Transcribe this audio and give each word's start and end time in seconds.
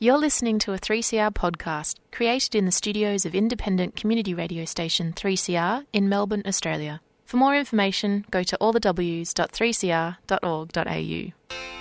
You're 0.00 0.16
listening 0.16 0.60
to 0.60 0.72
a 0.72 0.78
3CR 0.78 1.32
podcast 1.32 1.96
created 2.12 2.54
in 2.54 2.66
the 2.66 2.70
studios 2.70 3.26
of 3.26 3.34
independent 3.34 3.96
community 3.96 4.32
radio 4.32 4.64
station 4.64 5.12
3CR 5.12 5.86
in 5.92 6.08
Melbourne, 6.08 6.44
Australia. 6.46 7.00
For 7.24 7.36
more 7.36 7.56
information, 7.56 8.24
go 8.30 8.44
to 8.44 8.56
allthews.3cr.org.au. 8.60 11.32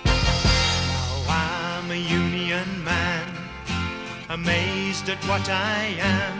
Now 0.06 1.26
I'm 1.30 1.92
a 1.92 1.96
union 1.96 2.84
man, 2.84 3.38
amazed 4.30 5.10
at 5.10 5.24
what 5.26 5.48
I 5.48 5.96
am. 6.00 6.40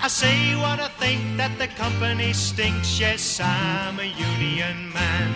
I 0.00 0.06
say 0.06 0.54
what 0.54 0.78
I 0.78 0.86
think 1.00 1.38
that 1.38 1.58
the 1.58 1.66
company 1.66 2.32
stinks. 2.32 3.00
Yes, 3.00 3.40
I'm 3.42 3.98
a 3.98 4.04
union 4.04 4.92
man. 4.92 5.34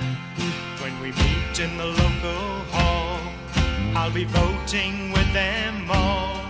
When 0.81 1.01
we 1.01 1.11
meet 1.11 1.59
in 1.59 1.77
the 1.79 1.87
local 1.87 2.52
I'll 3.95 4.11
be 4.11 4.25
voting 4.25 5.13
with 5.13 5.31
them 5.35 5.91
all. 5.91 6.41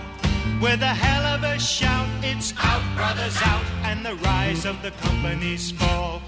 With 0.61 0.81
a 0.81 0.95
hell 1.03 1.25
of 1.25 1.43
a 1.43 1.59
shout, 1.59 2.07
it's 2.23 2.53
out, 2.57 2.83
brothers, 2.95 3.37
out, 3.43 3.65
and 3.83 4.05
the 4.05 4.15
rise 4.15 4.65
of 4.65 4.81
the 4.81 4.91
company's 4.91 5.71
fall. 5.71 6.21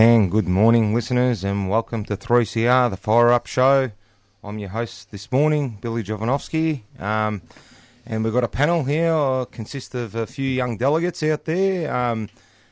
And 0.00 0.30
good 0.30 0.48
morning, 0.48 0.94
listeners, 0.94 1.44
and 1.44 1.68
welcome 1.68 2.06
to 2.06 2.16
3CR, 2.16 2.88
the 2.88 2.96
Fire 2.96 3.30
Up 3.32 3.46
Show. 3.46 3.90
I'm 4.42 4.58
your 4.58 4.70
host 4.70 5.10
this 5.10 5.30
morning, 5.30 5.76
Billy 5.82 6.02
Jovanovski. 6.02 6.84
Um, 6.98 7.42
and 8.06 8.24
we've 8.24 8.32
got 8.32 8.42
a 8.42 8.48
panel 8.48 8.84
here, 8.84 9.12
uh, 9.12 9.44
consists 9.44 9.94
of 9.94 10.14
a 10.14 10.26
few 10.26 10.48
young 10.48 10.78
delegates 10.78 11.22
out 11.22 11.44
there. 11.44 11.94
Um, 11.94 12.30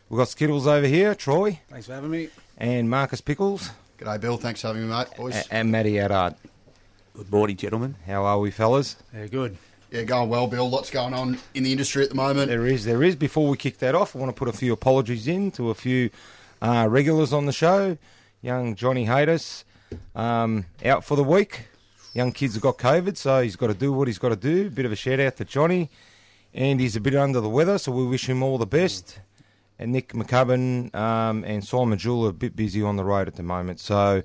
we've 0.09 0.17
got 0.17 0.29
Skittles 0.29 0.67
over 0.67 0.87
here, 0.87 1.15
Troy, 1.15 1.61
Thanks 1.69 1.87
for 1.89 1.93
having 1.93 2.11
me. 2.11 2.31
and 2.57 2.89
Marcus 2.89 3.21
Pickles, 3.21 3.73
G'day, 3.99 4.19
Bill. 4.19 4.39
Thanks 4.39 4.63
for 4.63 4.69
having 4.69 4.85
me, 4.85 4.89
mate. 4.89 5.09
Boys. 5.19 5.37
a- 5.37 5.53
and 5.53 5.71
Matty 5.71 5.97
Adard. 5.97 6.35
Good 7.13 7.31
morning, 7.31 7.59
gentlemen. 7.59 7.97
How 8.07 8.25
are 8.25 8.39
we, 8.39 8.51
fellas? 8.51 8.97
Yeah, 9.15 9.27
good. 9.27 9.59
Yeah, 9.91 10.05
going 10.05 10.31
well, 10.31 10.47
Bill. 10.47 10.71
Lots 10.71 10.89
going 10.89 11.13
on 11.13 11.37
in 11.53 11.63
the 11.63 11.73
industry 11.73 12.05
at 12.05 12.09
the 12.09 12.15
moment. 12.15 12.49
There 12.49 12.67
is, 12.67 12.87
there 12.87 13.03
is. 13.03 13.17
Before 13.17 13.49
we 13.49 13.59
kick 13.59 13.77
that 13.81 13.95
off, 13.95 14.17
I 14.17 14.19
want 14.19 14.35
to 14.35 14.39
put 14.39 14.49
a 14.49 14.57
few 14.57 14.73
apologies 14.73 15.29
in 15.29 15.51
to 15.53 15.69
a 15.69 15.75
few 15.75 16.09
uh, 16.63 16.87
regulars 16.91 17.33
on 17.33 17.47
the 17.47 17.53
show. 17.53 17.99
Young 18.41 18.75
Johnny 18.77 19.07
Haydas, 19.07 19.65
um, 20.15 20.67
out 20.85 21.05
for 21.05 21.17
the 21.17 21.25
week. 21.25 21.69
Young 22.15 22.33
kids 22.33 22.55
have 22.55 22.63
got 22.63 22.79
COVID, 22.79 23.17
so 23.17 23.43
he's 23.43 23.57
got 23.57 23.67
to 23.69 23.75
do 23.75 23.93
what 23.93 24.07
he's 24.09 24.19
got 24.19 24.29
to 24.31 24.37
do. 24.37 24.71
Bit 24.71 24.87
of 24.87 24.93
a 24.93 24.97
shout 24.97 25.21
out 25.21 25.37
to 25.37 25.45
Johnny, 25.45 25.91
and 26.55 26.81
he's 26.81 26.95
a 26.97 27.01
bit 27.01 27.15
under 27.17 27.41
the 27.41 27.49
weather, 27.49 27.79
so 27.79 27.93
we 27.93 28.07
wish 28.07 28.29
him 28.29 28.43
all 28.43 28.59
the 28.59 28.67
best. 28.67 29.21
And 29.79 29.93
Nick 29.93 30.13
McCubbin 30.13 30.95
um, 30.95 31.45
and 31.45 31.65
Simon 31.65 31.99
Jewell 31.99 32.27
are 32.27 32.31
a 32.31 32.33
bit 32.33 32.55
busy 32.57 32.83
on 32.83 32.97
the 32.97 33.05
road 33.05 33.29
at 33.29 33.37
the 33.37 33.43
moment, 33.43 33.81
so. 33.81 34.23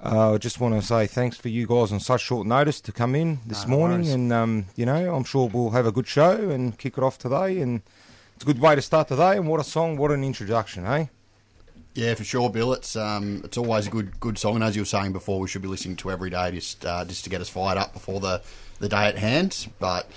Uh, 0.00 0.34
I 0.34 0.38
just 0.38 0.60
want 0.60 0.80
to 0.80 0.86
say 0.86 1.08
thanks 1.08 1.36
for 1.36 1.48
you 1.48 1.66
guys 1.66 1.90
on 1.90 1.98
such 1.98 2.20
short 2.20 2.46
notice 2.46 2.80
to 2.82 2.92
come 2.92 3.16
in 3.16 3.40
this 3.44 3.64
No, 3.66 3.70
no 3.72 3.76
morning, 3.78 3.96
worries. 4.02 4.12
and 4.12 4.32
um, 4.32 4.66
you 4.76 4.86
know 4.86 5.12
I'm 5.12 5.24
sure 5.24 5.48
we'll 5.48 5.70
have 5.70 5.86
a 5.86 5.90
good 5.90 6.06
show 6.06 6.50
and 6.50 6.78
kick 6.78 6.96
it 6.98 7.02
off 7.02 7.18
today. 7.18 7.58
And 7.60 7.82
it's 8.36 8.44
a 8.44 8.46
good 8.46 8.60
way 8.60 8.76
to 8.76 8.80
start 8.80 9.08
today. 9.08 9.32
And 9.38 9.48
what 9.48 9.58
a 9.58 9.64
song! 9.64 9.96
What 9.96 10.12
an 10.12 10.22
introduction, 10.22 10.86
eh? 10.86 11.06
Yeah, 11.98 12.14
for 12.14 12.22
sure, 12.22 12.48
Bill. 12.48 12.74
It's 12.74 12.94
um, 12.94 13.40
it's 13.42 13.58
always 13.58 13.88
a 13.88 13.90
good 13.90 14.20
good 14.20 14.38
song, 14.38 14.54
and 14.54 14.62
as 14.62 14.76
you 14.76 14.82
were 14.82 14.86
saying 14.86 15.12
before, 15.12 15.40
we 15.40 15.48
should 15.48 15.62
be 15.62 15.68
listening 15.68 15.96
to 15.96 16.12
every 16.12 16.30
day 16.30 16.52
just 16.52 16.86
uh, 16.86 17.04
just 17.04 17.24
to 17.24 17.30
get 17.30 17.40
us 17.40 17.48
fired 17.48 17.76
up 17.76 17.92
before 17.92 18.20
the, 18.20 18.40
the 18.78 18.88
day 18.88 19.06
at 19.08 19.18
hand. 19.18 19.66
But 19.80 20.08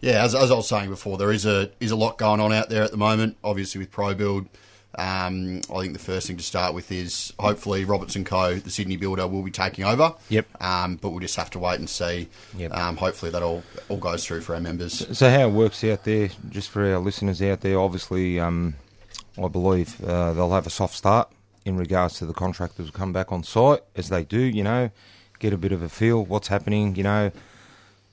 yeah, 0.00 0.24
as, 0.24 0.34
as 0.34 0.50
I 0.50 0.54
was 0.54 0.68
saying 0.68 0.90
before, 0.90 1.16
there 1.16 1.30
is 1.30 1.46
a 1.46 1.70
is 1.78 1.92
a 1.92 1.96
lot 1.96 2.18
going 2.18 2.40
on 2.40 2.52
out 2.52 2.70
there 2.70 2.82
at 2.82 2.90
the 2.90 2.96
moment. 2.96 3.36
Obviously, 3.44 3.78
with 3.78 3.92
Pro 3.92 4.14
Build, 4.14 4.48
um, 4.98 5.60
I 5.72 5.82
think 5.82 5.92
the 5.92 6.00
first 6.00 6.26
thing 6.26 6.38
to 6.38 6.42
start 6.42 6.74
with 6.74 6.90
is 6.90 7.32
hopefully 7.38 7.84
Roberts 7.84 8.16
Co, 8.24 8.56
the 8.56 8.70
Sydney 8.70 8.96
builder, 8.96 9.28
will 9.28 9.44
be 9.44 9.52
taking 9.52 9.84
over. 9.84 10.14
Yep. 10.30 10.60
Um, 10.60 10.96
but 10.96 11.10
we'll 11.10 11.20
just 11.20 11.36
have 11.36 11.50
to 11.50 11.60
wait 11.60 11.78
and 11.78 11.88
see. 11.88 12.26
Yep. 12.56 12.72
Um, 12.72 12.96
hopefully 12.96 13.30
that 13.30 13.44
all 13.44 13.62
all 13.88 13.98
goes 13.98 14.26
through 14.26 14.40
for 14.40 14.56
our 14.56 14.60
members. 14.60 15.06
So 15.16 15.30
how 15.30 15.46
it 15.46 15.52
works 15.52 15.84
out 15.84 16.02
there, 16.02 16.30
just 16.50 16.68
for 16.68 16.84
our 16.84 16.98
listeners 16.98 17.40
out 17.42 17.60
there, 17.60 17.78
obviously, 17.78 18.40
um, 18.40 18.74
I 19.42 19.48
believe 19.48 20.02
uh, 20.04 20.32
they'll 20.32 20.50
have 20.50 20.66
a 20.66 20.70
soft 20.70 20.94
start 20.94 21.30
in 21.64 21.76
regards 21.76 22.18
to 22.18 22.26
the 22.26 22.32
contractors 22.32 22.90
come 22.90 23.12
back 23.12 23.30
on 23.30 23.42
site 23.42 23.80
as 23.94 24.08
they 24.08 24.24
do. 24.24 24.40
You 24.40 24.64
know, 24.64 24.90
get 25.38 25.52
a 25.52 25.58
bit 25.58 25.72
of 25.72 25.82
a 25.82 25.88
feel 25.88 26.24
what's 26.24 26.48
happening. 26.48 26.96
You 26.96 27.04
know, 27.04 27.32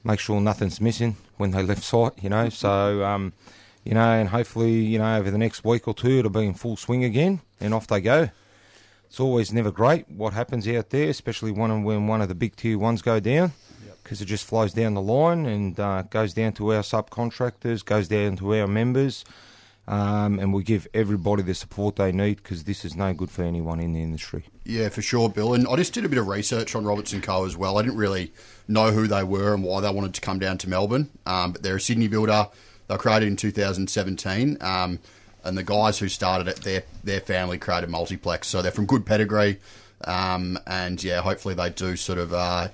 make 0.03 0.19
sure 0.19 0.40
nothing's 0.40 0.80
missing 0.80 1.18
when 1.38 1.52
they 1.52 1.64
left 1.64 1.84
site. 1.84 2.14
You 2.22 2.30
know, 2.30 2.50
so 2.50 3.03
um, 3.03 3.34
you 3.84 3.94
know, 3.94 4.12
and 4.12 4.30
hopefully, 4.30 4.74
you 4.74 5.00
know, 5.00 5.18
over 5.18 5.31
the 5.31 5.38
next 5.38 5.64
week 5.64 5.88
or 5.88 5.94
two, 5.94 6.19
it'll 6.19 6.31
be 6.31 6.46
in 6.46 6.53
full 6.53 6.75
swing 6.75 7.03
again, 7.03 7.41
and 7.59 7.74
off 7.74 7.88
they 7.88 8.02
go. 8.02 8.30
It's 9.08 9.19
always 9.19 9.53
never 9.53 9.72
great 9.72 10.09
what 10.09 10.34
happens 10.34 10.68
out 10.68 10.90
there, 10.90 11.09
especially 11.09 11.52
when 11.52 11.84
when 11.84 12.08
one 12.08 12.22
of 12.22 12.28
the 12.28 12.35
big 12.35 12.56
tier 12.56 12.78
ones 12.78 13.02
go 13.02 13.19
down, 13.19 13.53
because 14.03 14.22
it 14.22 14.25
just 14.25 14.46
flows 14.46 14.74
down 14.74 14.96
the 14.96 15.02
line 15.02 15.46
and 15.46 15.80
uh, 15.80 16.02
goes 16.03 16.34
down 16.34 16.53
to 16.53 16.74
our 16.74 16.81
subcontractors, 16.81 17.85
goes 17.85 18.08
down 18.08 18.35
to 18.38 18.56
our 18.56 18.68
members, 18.68 19.24
um, 19.88 20.40
and 20.40 20.53
we 20.53 20.63
give 20.63 20.88
everybody 20.94 21.44
the 21.44 21.53
support 21.53 21.96
they 21.96 22.12
need 22.12 22.38
because 22.38 22.63
this 22.63 22.84
is 22.84 22.96
no 22.96 23.13
good 23.13 23.29
for 23.29 23.44
anyone 23.44 23.79
in 23.79 23.94
the 23.94 24.01
industry. 24.01 24.46
Yeah, 24.63 24.90
for 24.90 25.01
sure, 25.01 25.29
Bill. 25.29 25.53
And 25.53 25.68
I 25.68 25.75
just 25.75 25.94
did 25.94 26.06
a 26.06 26.09
bit 26.09 26.18
of 26.18 26.28
research 26.28 26.75
on 26.75 26.85
Roberts 26.85 27.13
Co. 27.22 27.46
as 27.46 27.56
well. 27.56 27.78
I 27.78 27.84
didn't 27.84 27.97
really 27.97 28.34
know 28.68 28.91
who 28.91 29.06
they 29.07 29.23
were 29.23 29.53
and 29.53 29.63
why 29.63 29.81
they 29.81 29.91
wanted 29.91 30.16
to 30.16 30.22
come 30.22 30.40
down 30.40 30.57
to 30.59 30.69
Melbourne. 30.69 31.09
Um, 31.25 31.51
but 31.51 31.62
they're 31.62 31.75
a 31.75 31.81
Sydney 31.81 32.07
builder. 32.07 32.47
They 32.88 32.96
were 32.96 33.00
created 33.00 33.28
in 33.28 33.35
2017. 33.35 34.57
Um, 34.62 35.00
and 35.44 35.56
the 35.56 35.63
guys 35.63 36.00
who 36.00 36.09
started 36.09 36.47
it, 36.47 36.62
their 36.62 36.84
their 37.03 37.19
family 37.19 37.59
created 37.59 37.90
Multiplex. 37.90 38.47
So 38.47 38.63
they're 38.63 38.72
from 38.72 38.88
good 38.88 39.06
pedigree. 39.06 39.59
Um, 40.03 40.57
and 40.66 41.02
yeah, 41.03 41.22
hopefully 41.22 41.53
they 41.53 41.69
do 41.69 41.96
sort 41.96 42.17
of 42.17 42.34
uh, 42.34 42.69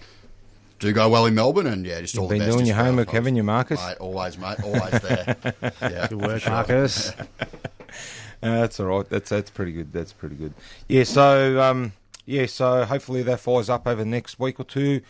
do 0.82 0.92
go 0.92 1.08
well 1.08 1.26
in 1.26 1.36
Melbourne. 1.36 1.68
And 1.68 1.86
yeah, 1.86 2.02
just 2.02 2.18
all 2.18 2.28
been 2.28 2.40
the 2.40 2.46
best. 2.46 2.58
doing 2.58 2.66
your 2.66 2.76
homework, 2.76 3.08
folks. 3.08 3.16
haven't 3.16 3.36
you, 3.38 3.44
Marcus? 3.44 3.80
Mate, 3.80 3.98
always, 4.00 4.38
mate. 4.38 4.62
Always 4.64 5.02
there. 5.02 5.38
yeah, 5.82 6.08
Good 6.08 6.22
work, 6.22 6.32
for 6.32 6.40
sure. 6.40 6.52
Marcus. 6.52 7.14
Uh, 8.44 8.62
that's 8.62 8.80
all 8.80 8.88
right. 8.88 9.08
That's 9.08 9.30
that's 9.30 9.52
pretty 9.52 9.72
good. 9.72 9.94
That's 9.94 10.14
pretty 10.14 10.34
good. 10.34 10.56
Yeah. 10.88 11.04
So 11.04 11.62
um, 11.62 11.92
yeah. 12.26 12.48
So 12.48 12.86
hopefully 12.86 13.22
that 13.22 13.40
fires 13.40 13.70
up 13.70 13.86
over 13.86 14.04
the 14.04 14.10
next 14.10 14.40
week 14.40 14.60
or 14.60 14.64
two, 14.64 15.02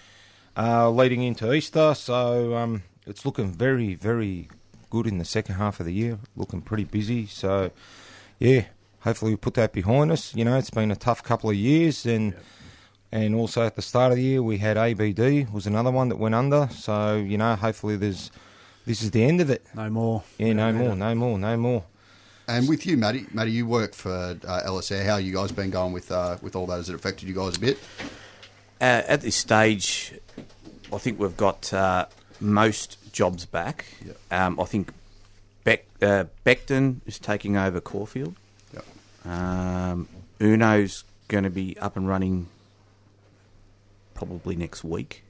uh, 0.58 0.90
leading 0.90 1.24
into 1.24 1.54
Easter. 1.54 1.94
So 1.94 2.58
um, 2.58 2.84
it's 3.08 3.26
looking 3.26 3.54
very 3.54 3.96
very 3.96 4.50
good 4.90 5.08
in 5.08 5.18
the 5.18 5.24
second 5.24 5.56
half 5.56 5.80
of 5.80 5.86
the 5.86 5.94
year. 5.94 6.20
Looking 6.36 6.62
pretty 6.62 6.84
busy. 6.84 7.26
So 7.26 7.72
yeah. 8.38 8.66
Hopefully 9.02 9.31
we 9.31 9.38
put 9.38 9.54
that 9.54 9.72
behind 9.72 10.12
us. 10.12 10.36
You 10.36 10.44
know, 10.44 10.58
it's 10.58 10.70
been 10.70 10.92
a 10.92 10.96
tough 10.98 11.24
couple 11.24 11.50
of 11.50 11.56
years, 11.56 12.06
and 12.06 12.36
and 13.12 13.36
also 13.36 13.64
at 13.64 13.76
the 13.76 13.82
start 13.82 14.12
of 14.12 14.18
the 14.18 14.24
year 14.24 14.42
we 14.42 14.58
had 14.58 14.78
ABD 14.78 15.52
was 15.52 15.68
another 15.68 15.92
one 15.92 16.10
that 16.10 16.18
went 16.18 16.36
under. 16.36 16.70
So 16.72 17.16
you 17.16 17.38
know, 17.38 17.56
hopefully 17.56 17.98
there's 17.98 18.32
this 18.86 19.02
is 19.04 19.12
the 19.12 19.24
end 19.24 19.42
of 19.42 19.50
it. 19.50 19.64
No 19.76 19.90
more. 19.90 20.24
Yeah, 20.38 20.54
no 20.54 20.72
more, 20.74 20.96
no 20.96 21.16
more, 21.16 21.38
no 21.38 21.58
more. 21.58 21.84
And 22.48 22.68
with 22.68 22.86
you, 22.86 22.98
Matty, 22.98 23.28
Matty, 23.32 23.52
you 23.52 23.66
work 23.66 23.94
for 23.94 24.12
uh, 24.12 24.62
LSA. 24.66 25.06
How 25.06 25.18
you 25.18 25.34
guys 25.34 25.52
been 25.52 25.70
going 25.70 25.94
with 25.94 26.12
uh, 26.12 26.38
with 26.42 26.56
all 26.56 26.66
that? 26.68 26.78
Has 26.78 26.90
it 26.90 26.96
affected 26.96 27.28
you 27.28 27.36
guys 27.36 27.58
a 27.58 27.60
bit? 27.60 27.80
Uh, 28.80 29.04
at 29.08 29.22
this 29.22 29.36
stage, 29.36 30.14
I 30.92 30.98
think 30.98 31.19
we've 31.19 31.38
got 31.38 31.72
uh, 31.72 32.07
most 32.40 32.98
jobs 33.14 33.46
back. 33.46 33.86
Yep. 34.06 34.18
Um, 34.31 34.60
I 34.60 34.66
think 34.66 34.92
Beck, 35.64 35.86
uh, 36.02 36.25
Becton 36.46 37.02
is 37.06 37.19
taking 37.19 37.57
over 37.57 37.80
Caulfield. 37.80 38.36
Yep. 38.74 38.86
Um, 39.31 40.07
Uno's 40.40 41.04
going 41.28 41.44
to 41.44 41.50
be 41.50 41.78
up 41.78 41.96
and 41.96 42.07
running 42.07 42.48
probably 44.21 44.56
next 44.56 44.83
week. 44.83 45.23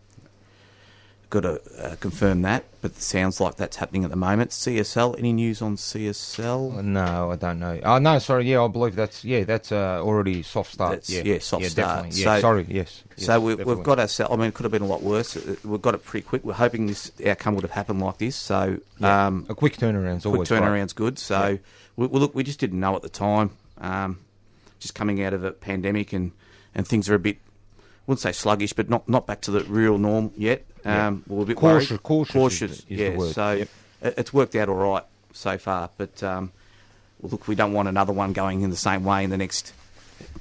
Got 1.30 1.42
to 1.44 1.62
uh, 1.82 1.96
confirm 2.02 2.42
that, 2.42 2.66
but 2.82 2.92
it 2.92 3.02
sounds 3.02 3.40
like 3.40 3.56
that's 3.56 3.78
happening 3.78 4.04
at 4.04 4.10
the 4.10 4.18
moment. 4.18 4.52
CSL, 4.52 5.18
any 5.18 5.32
news 5.32 5.62
on 5.62 5.78
CSL? 5.78 6.84
No, 6.84 7.32
I 7.32 7.38
don't 7.38 7.58
know. 7.58 7.80
Oh 7.86 8.00
no, 8.00 8.20
sorry. 8.20 8.52
Yeah, 8.52 8.66
I 8.66 8.68
believe 8.68 8.98
that's 8.98 9.24
yeah, 9.24 9.46
that's 9.46 9.72
uh, 9.72 10.02
already 10.04 10.44
soft 10.44 10.74
start. 10.74 10.92
That's- 10.92 11.10
yeah, 11.10 11.22
yeah, 11.24 11.40
soft 11.40 11.68
start. 11.68 11.88
definitely. 11.88 12.22
Yeah, 12.22 12.36
So- 12.36 12.42
sorry. 12.42 12.66
Yes. 12.68 13.04
yes 13.16 13.28
So 13.28 13.40
we, 13.40 13.56
we've 13.56 13.82
got 13.82 13.98
ourselves. 13.98 14.34
I 14.34 14.36
mean, 14.36 14.48
it 14.48 14.54
could 14.56 14.64
have 14.66 14.74
been 14.74 14.82
a 14.82 14.88
lot 14.88 15.04
worse. 15.04 15.38
Uh, 15.38 15.56
We've 15.64 15.82
got 15.82 15.96
it 15.96 16.04
pretty 16.04 16.26
quick. 16.26 16.44
We're 16.44 16.52
hoping 16.52 16.88
this 16.88 17.14
outcome 17.26 17.56
would 17.56 17.64
have 17.64 17.72
happened 17.72 18.02
like 18.02 18.18
this. 18.18 18.36
So 18.36 18.80
Yeah. 19.00 19.28
um, 19.28 19.46
a 19.48 19.56
quick 19.56 19.78
turnaround's 19.78 20.24
quick 20.24 20.34
always 20.34 20.50
turnaround's 20.50 20.92
good. 20.92 21.18
So 21.18 21.48
Yeah. 21.48 21.58
we, 21.96 22.08
we 22.08 22.20
look, 22.20 22.36
we 22.36 22.44
just 22.44 22.60
didn't 22.60 22.82
know 22.82 22.94
at 22.98 23.04
the 23.04 23.10
time. 23.10 23.52
Um, 23.78 24.20
just 24.80 24.96
coming 24.96 25.24
out 25.24 25.34
of 25.34 25.46
a 25.46 25.52
pandemic 25.54 26.12
and, 26.12 26.34
and 26.76 26.86
things 26.86 27.10
are 27.10 27.16
a 27.16 27.20
bit 27.20 27.38
wouldn't 28.12 28.20
say 28.20 28.34
sluggish, 28.34 28.74
but 28.74 28.90
not, 28.90 29.08
not 29.08 29.26
back 29.26 29.40
to 29.42 29.52
the 29.52 29.64
real 29.64 29.98
norm 29.98 30.32
yet. 30.36 30.66
Um, 30.84 31.24
We're 31.28 31.44
a 31.44 31.46
bit 31.46 31.56
Cautious- 31.58 31.90
worried. 31.92 32.04
cautious 32.04 32.30
is 32.36 32.42
cautious, 32.42 32.72
is 32.80 32.86
the 32.86 32.96
yeah. 32.96 33.32
So 33.32 33.52
Yep. 33.54 33.68
it, 34.02 34.14
it's 34.18 34.34
worked 34.34 34.56
out 34.58 34.68
all 34.68 34.76
right 34.76 35.04
so 35.32 35.58
far, 35.58 35.90
but 35.98 36.22
um, 36.22 36.52
look, 37.22 37.48
we 37.48 37.56
don't 37.56 37.72
want 37.72 37.88
another 37.88 38.12
one 38.12 38.34
going 38.34 38.64
in 38.64 38.70
the 38.70 38.76
same 38.76 39.06
way 39.06 39.24
in 39.24 39.30
the 39.30 39.38
next 39.38 39.72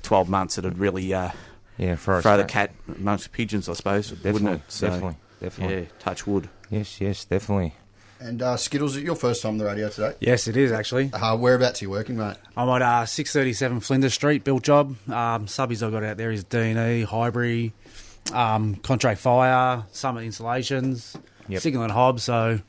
twelve 0.03 0.29
months. 0.29 0.59
It'd 0.59 0.79
really 0.79 1.15
uh, 1.15 1.31
Yeah, 1.79 1.95
throw 1.95 2.21
the 2.37 2.45
cat 2.45 2.73
amongst 2.89 3.25
the 3.25 3.31
pigeons, 3.31 3.69
I 3.69 3.75
suppose, 3.75 4.11
Definitely, 4.11 4.33
wouldn't 4.33 4.55
it? 4.63 4.73
So, 4.73 4.87
definitely, 4.89 5.17
definitely. 5.41 5.77
Yeah, 5.77 5.85
touch 6.01 6.27
wood. 6.27 6.49
Yes, 6.71 7.01
yes, 7.01 7.25
definitely. 7.25 7.75
And 8.21 8.43
uh, 8.43 8.57
Skittles, 8.59 8.99
your 8.99 9.17
first 9.17 9.41
time 9.43 9.53
on 9.53 9.59
the 9.59 9.65
radio 9.65 9.89
today. 9.89 10.15
Yes, 10.21 10.47
it 10.47 10.57
is 10.57 10.73
actually. 10.73 11.11
Uh, 11.13 11.37
whereabouts 11.39 11.81
are 11.81 11.87
you 11.87 11.91
working, 11.91 12.19
mate? 12.19 12.37
I'm 12.57 12.69
at 12.69 12.83
uh, 12.83 13.07
637 13.07 13.81
Flinders 13.81 14.13
Street, 14.13 14.45
built 14.45 14.63
job. 14.63 14.95
Um, 15.09 15.47
subbies 15.47 15.83
I've 15.83 15.91
got 15.93 16.05
out 16.05 16.19
there 16.19 16.31
is 16.31 16.45
D&E, 16.45 17.03
Highbury, 17.05 17.73
um, 18.35 18.75
Contract 18.77 19.21
Fire, 19.21 19.85
Summit 19.93 20.25
Installations, 20.25 21.17
Yep. 21.49 21.63
Signal 21.63 21.83
and 21.85 21.93
Hobbs. 21.93 22.23
So 22.25 22.61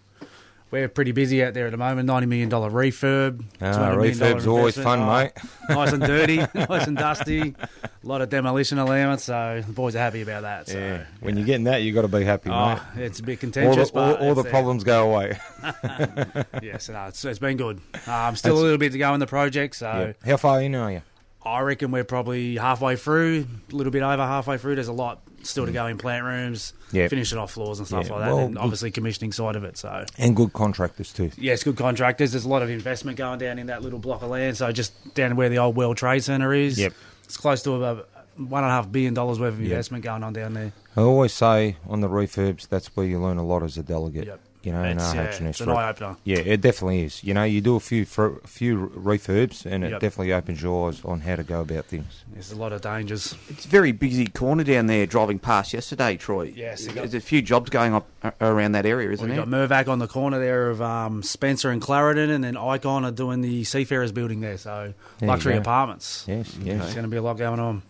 we're 0.71 0.88
pretty 0.88 1.12
busy 1.12 1.44
out 1.44 1.53
there 1.53 1.68
at 1.68 1.71
the 1.71 1.77
moment. 1.77 2.09
$90 2.09 2.27
million 2.27 2.50
refurb. 2.50 3.44
Ah, 3.62 3.65
$200 3.73 3.97
million 3.97 4.18
refurb's 4.18 4.47
always 4.47 4.75
fun, 4.77 5.00
Oh, 5.01 5.06
mate. 5.13 5.31
nice 5.69 5.91
and 5.94 6.01
dirty, 6.03 6.38
nice 6.56 6.88
and 6.88 6.97
dusty. 6.97 7.56
A 7.63 8.07
lot 8.07 8.21
of 8.21 8.29
demolition 8.29 8.79
allowance, 8.79 9.25
so 9.25 9.62
the 9.65 9.73
boys 9.73 9.95
are 9.95 10.00
happy 10.00 10.21
about 10.21 10.41
that. 10.44 10.68
So. 10.69 10.77
Yeah. 10.79 11.06
When 11.19 11.38
you're 11.38 11.45
getting 11.45 11.65
that, 11.65 11.83
you've 11.83 11.94
got 11.95 12.01
to 12.03 12.07
be 12.07 12.23
happy, 12.23 12.50
Oh, 12.50 12.81
mate. 12.95 13.03
it's 13.03 13.19
a 13.19 13.23
bit 13.23 13.33
All 13.38 13.39
contentious, 13.41 13.91
the, 13.91 14.00
all, 14.00 14.13
but 14.13 14.21
all 14.21 14.33
the 14.33 14.41
it's 14.41 14.44
there. 14.44 14.51
problems 14.51 14.83
go 14.83 15.12
away. 15.13 15.38
Yes, 16.62 16.89
no, 16.89 17.06
it's, 17.07 17.24
it's 17.25 17.39
been 17.39 17.57
good. 17.57 17.79
Um, 18.07 18.35
still 18.35 18.57
a 18.57 18.62
little 18.62 18.77
bit 18.77 18.91
to 18.94 18.97
go 18.97 19.13
in 19.13 19.19
the 19.19 19.27
project, 19.27 19.75
so 19.75 20.13
Yeah. 20.24 20.29
How 20.31 20.38
far 20.38 20.62
in 20.62 20.75
are 20.75 20.91
you? 20.91 21.01
I 21.44 21.59
reckon 21.62 21.89
we're 21.91 22.03
probably 22.03 22.56
halfway 22.57 22.95
through, 22.95 23.47
a 23.71 23.75
little 23.75 23.91
bit 23.91 24.03
over 24.03 24.24
halfway 24.24 24.57
through. 24.57 24.75
There's 24.75 24.88
a 24.89 24.94
lot 24.94 25.21
still 25.43 25.65
to 25.65 25.71
go 25.71 25.88
in 25.88 25.97
plant 25.97 26.23
rooms, 26.25 26.73
Mm. 26.91 26.93
Yeah. 26.93 27.07
finishing 27.07 27.38
off 27.38 27.51
floors 27.51 27.79
and 27.79 27.88
stuff 27.88 28.09
like 28.09 28.19
that, 28.19 28.27
well, 28.27 28.39
and 28.39 28.57
obviously 28.57 28.91
commissioning 28.91 29.31
side 29.31 29.55
of 29.55 29.63
it. 29.63 29.77
So 29.77 30.05
And 30.17 30.35
good 30.35 30.51
contractors 30.53 31.13
too. 31.13 31.31
Yes, 31.38 31.63
good 31.63 31.77
contractors. 31.77 32.31
There's 32.33 32.43
a 32.45 32.49
lot 32.49 32.61
of 32.63 32.69
investment 32.69 33.17
going 33.17 33.39
down 33.39 33.59
in 33.59 33.67
that 33.67 33.81
little 33.81 33.99
block 33.99 34.21
of 34.23 34.29
land. 34.29 34.57
So 34.57 34.71
just 34.71 34.93
down 35.13 35.35
where 35.38 35.47
the 35.49 35.57
old 35.57 35.75
World 35.77 35.97
Trade 35.97 36.23
Center 36.23 36.53
is, 36.53 36.77
Yep. 36.77 36.93
it's 37.23 37.38
close 37.38 37.61
to 37.63 37.71
about 37.75 38.09
one 38.38 38.63
and 38.63 38.71
a 38.71 38.73
half 38.75 38.91
billion 38.91 39.13
dollars 39.13 39.39
worth 39.39 39.53
of 39.53 39.61
Yep. 39.61 39.69
investment 39.71 40.03
going 40.03 40.23
on 40.23 40.33
down 40.33 40.53
there. 40.53 40.73
I 40.97 41.01
always 41.01 41.31
say 41.33 41.77
on 41.88 42.01
the 42.01 42.09
refurbs, 42.09 42.67
that's 42.67 42.88
where 42.95 43.05
you 43.05 43.19
learn 43.21 43.38
a 43.38 43.45
lot 43.45 43.63
as 43.63 43.77
a 43.77 43.83
delegate. 43.83 44.27
Yep. 44.63 44.65
You 44.65 44.71
know, 44.73 44.83
in 44.83 44.97
It's, 44.97 45.13
yeah, 45.15 45.21
OH&S. 45.23 45.41
it's 45.41 45.61
an 45.61 45.69
eye 45.69 45.89
opener. 45.89 46.15
Yeah, 46.23 46.37
it 46.37 46.61
definitely 46.61 47.03
is. 47.03 47.23
You 47.23 47.33
know, 47.33 47.43
you 47.43 47.61
do 47.61 47.75
a 47.75 47.79
few 47.79 48.05
fr- 48.05 48.37
few 48.45 48.91
refurbs, 48.95 49.65
and 49.65 49.83
it 49.83 49.91
Yep. 49.91 50.01
definitely 50.01 50.33
opens 50.33 50.61
your 50.61 50.87
eyes 50.89 51.01
on 51.03 51.21
how 51.21 51.35
to 51.35 51.43
go 51.43 51.61
about 51.61 51.85
things. 51.85 52.23
There's 52.31 52.51
a 52.51 52.55
lot 52.55 52.71
of 52.71 52.81
dangers. 52.81 53.33
It's 53.49 53.65
a 53.65 53.67
very 53.67 53.91
busy 53.91 54.27
corner 54.27 54.63
down 54.63 54.85
there 54.85 55.05
driving 55.07 55.39
past 55.39 55.73
yesterday, 55.73 56.15
Troy. 56.17 56.53
Yes, 56.55 56.85
got- 56.85 56.95
There's 56.95 57.13
a 57.15 57.19
few 57.19 57.41
jobs 57.41 57.69
going 57.71 57.93
up 57.95 58.07
around 58.39 58.73
that 58.73 58.85
area, 58.85 59.09
isn't 59.11 59.25
We've 59.25 59.35
there? 59.35 59.45
got 59.45 59.85
Mirvac 59.85 59.87
on 59.89 59.97
the 59.99 60.07
corner 60.07 60.39
there 60.39 60.69
of 60.69 60.81
um, 60.81 61.23
Spencer 61.23 61.71
and 61.71 61.81
Clarendon, 61.81 62.29
and 62.29 62.43
then 62.43 62.55
Icon 62.55 63.03
are 63.03 63.11
doing 63.11 63.41
the 63.41 63.63
Seafarers 63.63 64.11
building 64.11 64.41
there. 64.41 64.57
So 64.57 64.93
There 65.19 65.27
luxury 65.29 65.57
apartments. 65.57 66.25
Yes, 66.27 66.51
There's 66.51 66.65
yes. 66.81 66.93
going 66.93 67.03
to 67.03 67.09
be 67.09 67.17
a 67.17 67.21
lot 67.23 67.37
going 67.37 67.59
on. 67.59 67.81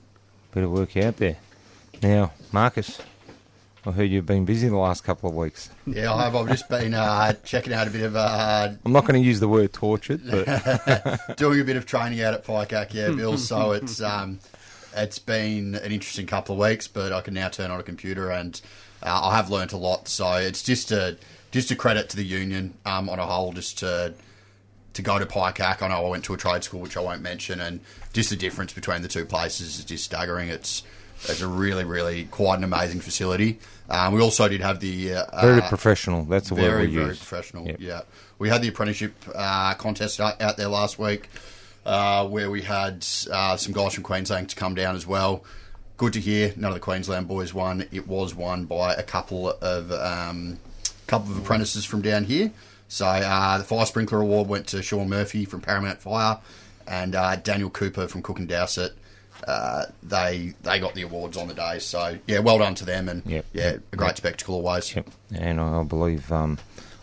Bit 0.53 0.63
of 0.63 0.71
work 0.71 0.95
out 0.97 1.17
there. 1.17 1.37
Now, 2.01 2.31
Marcus, 2.51 2.99
I 3.85 3.91
heard 3.91 4.11
you've 4.11 4.27
been 4.27 4.45
busy 4.45 4.69
the 4.69 4.77
last 4.77 5.03
couple 5.03 5.29
of 5.29 5.35
weeks. 5.35 5.69
Yeah, 5.87 6.13
I 6.13 6.23
have. 6.23 6.35
I've 6.35 6.47
just 6.47 6.69
been 6.69 6.93
uh, 6.93 7.33
checking 7.43 7.73
out 7.73 7.87
a 7.87 7.89
bit 7.89 8.03
of 8.03 8.15
uh, 8.15 8.69
I'm 8.85 8.91
not 8.91 9.05
going 9.05 9.19
to 9.19 9.25
use 9.25 9.39
the 9.39 9.47
word 9.47 9.73
tortured, 9.73 10.21
but 10.29 11.35
doing 11.37 11.59
a 11.59 11.63
bit 11.63 11.77
of 11.77 11.87
training 11.87 12.21
out 12.21 12.35
at 12.35 12.45
PICAC, 12.45 12.93
yeah, 12.93 13.09
Bill. 13.09 13.37
So 13.37 13.71
it's 13.71 13.99
um, 13.99 14.39
it's 14.95 15.17
been 15.17 15.75
an 15.75 15.91
interesting 15.91 16.27
couple 16.27 16.53
of 16.53 16.59
weeks, 16.69 16.87
but 16.87 17.11
I 17.11 17.21
can 17.21 17.33
now 17.33 17.49
turn 17.49 17.71
on 17.71 17.79
a 17.79 17.83
computer 17.83 18.29
and 18.29 18.59
uh, 19.01 19.29
I 19.29 19.35
have 19.35 19.49
learnt 19.49 19.73
a 19.73 19.77
lot. 19.77 20.07
So 20.07 20.31
it's 20.33 20.61
just 20.61 20.91
a 20.91 21.17
just 21.49 21.71
a 21.71 21.75
credit 21.75 22.07
to 22.09 22.15
the 22.15 22.25
union 22.25 22.75
um, 22.85 23.09
on 23.09 23.17
a 23.17 23.25
whole, 23.25 23.51
just 23.51 23.79
to 23.79 24.13
to 24.93 25.01
go 25.01 25.17
to 25.17 25.25
PICAC. 25.25 25.81
I 25.81 25.87
know 25.87 26.05
I 26.05 26.09
went 26.09 26.23
to 26.25 26.35
a 26.35 26.37
trade 26.37 26.63
school, 26.63 26.81
which 26.81 26.97
I 26.97 26.99
won't 26.99 27.23
mention, 27.23 27.59
and 27.59 27.79
just 28.13 28.29
the 28.29 28.35
difference 28.35 28.73
between 28.73 29.01
the 29.01 29.07
two 29.07 29.25
places 29.25 29.79
is 29.79 29.85
just 29.85 30.03
staggering. 30.03 30.49
It's 30.49 30.83
it's 31.29 31.41
a 31.41 31.47
really, 31.47 31.83
really 31.83 32.25
quite 32.25 32.57
an 32.57 32.63
amazing 32.63 33.01
facility. 33.01 33.59
Um, 33.89 34.13
we 34.13 34.21
also 34.21 34.47
did 34.47 34.61
have 34.61 34.79
the 34.79 35.15
uh, 35.15 35.41
very 35.41 35.61
uh, 35.61 35.69
professional. 35.69 36.23
That's 36.23 36.49
the 36.49 36.55
very, 36.55 36.69
word 36.69 36.89
we 36.89 36.95
very 36.95 37.07
use. 37.09 37.19
professional. 37.19 37.67
Yep. 37.67 37.77
Yeah, 37.79 38.01
we 38.39 38.49
had 38.49 38.61
the 38.61 38.69
apprenticeship 38.69 39.13
uh, 39.35 39.73
contest 39.75 40.19
out, 40.19 40.41
out 40.41 40.57
there 40.57 40.69
last 40.69 40.97
week, 40.97 41.29
uh, 41.85 42.27
where 42.27 42.49
we 42.49 42.61
had 42.61 43.05
uh, 43.31 43.57
some 43.57 43.73
guys 43.73 43.93
from 43.93 44.03
Queensland 44.03 44.49
to 44.49 44.55
come 44.55 44.75
down 44.75 44.95
as 44.95 45.05
well. 45.05 45.43
Good 45.97 46.13
to 46.13 46.19
hear. 46.19 46.53
None 46.55 46.69
of 46.69 46.73
the 46.73 46.79
Queensland 46.79 47.27
boys 47.27 47.53
won. 47.53 47.87
It 47.91 48.07
was 48.07 48.33
won 48.33 48.65
by 48.65 48.93
a 48.95 49.03
couple 49.03 49.49
of 49.49 49.91
um, 49.91 50.57
couple 51.07 51.31
of 51.31 51.37
apprentices 51.37 51.85
from 51.85 52.01
down 52.01 52.23
here. 52.23 52.51
So 52.87 53.05
uh, 53.05 53.57
the 53.57 53.63
fire 53.63 53.85
sprinkler 53.85 54.19
award 54.19 54.47
went 54.47 54.67
to 54.67 54.81
Sean 54.81 55.09
Murphy 55.09 55.45
from 55.45 55.61
Paramount 55.61 56.01
Fire, 56.01 56.39
and 56.87 57.13
uh, 57.13 57.35
Daniel 57.35 57.69
Cooper 57.69 58.07
from 58.07 58.21
Cooke 58.21 58.39
and 58.39 58.47
Dowsett. 58.47 58.93
Uh, 59.47 59.85
they 60.03 60.53
they 60.63 60.79
got 60.79 60.93
the 60.95 61.01
awards 61.03 61.37
on 61.37 61.47
the 61.47 61.53
day. 61.53 61.79
So 61.79 62.17
yeah, 62.27 62.39
well 62.39 62.59
done 62.59 62.75
to 62.75 62.85
them, 62.85 63.09
and 63.09 63.23
Yep. 63.25 63.45
yeah, 63.53 63.77
a 63.91 63.95
great 63.95 64.17
spectacle 64.17 64.55
always. 64.55 64.95
Yep. 64.95 65.09
And 65.33 65.59
I 65.59 65.83
believe 65.83 66.31
um, 66.31 66.57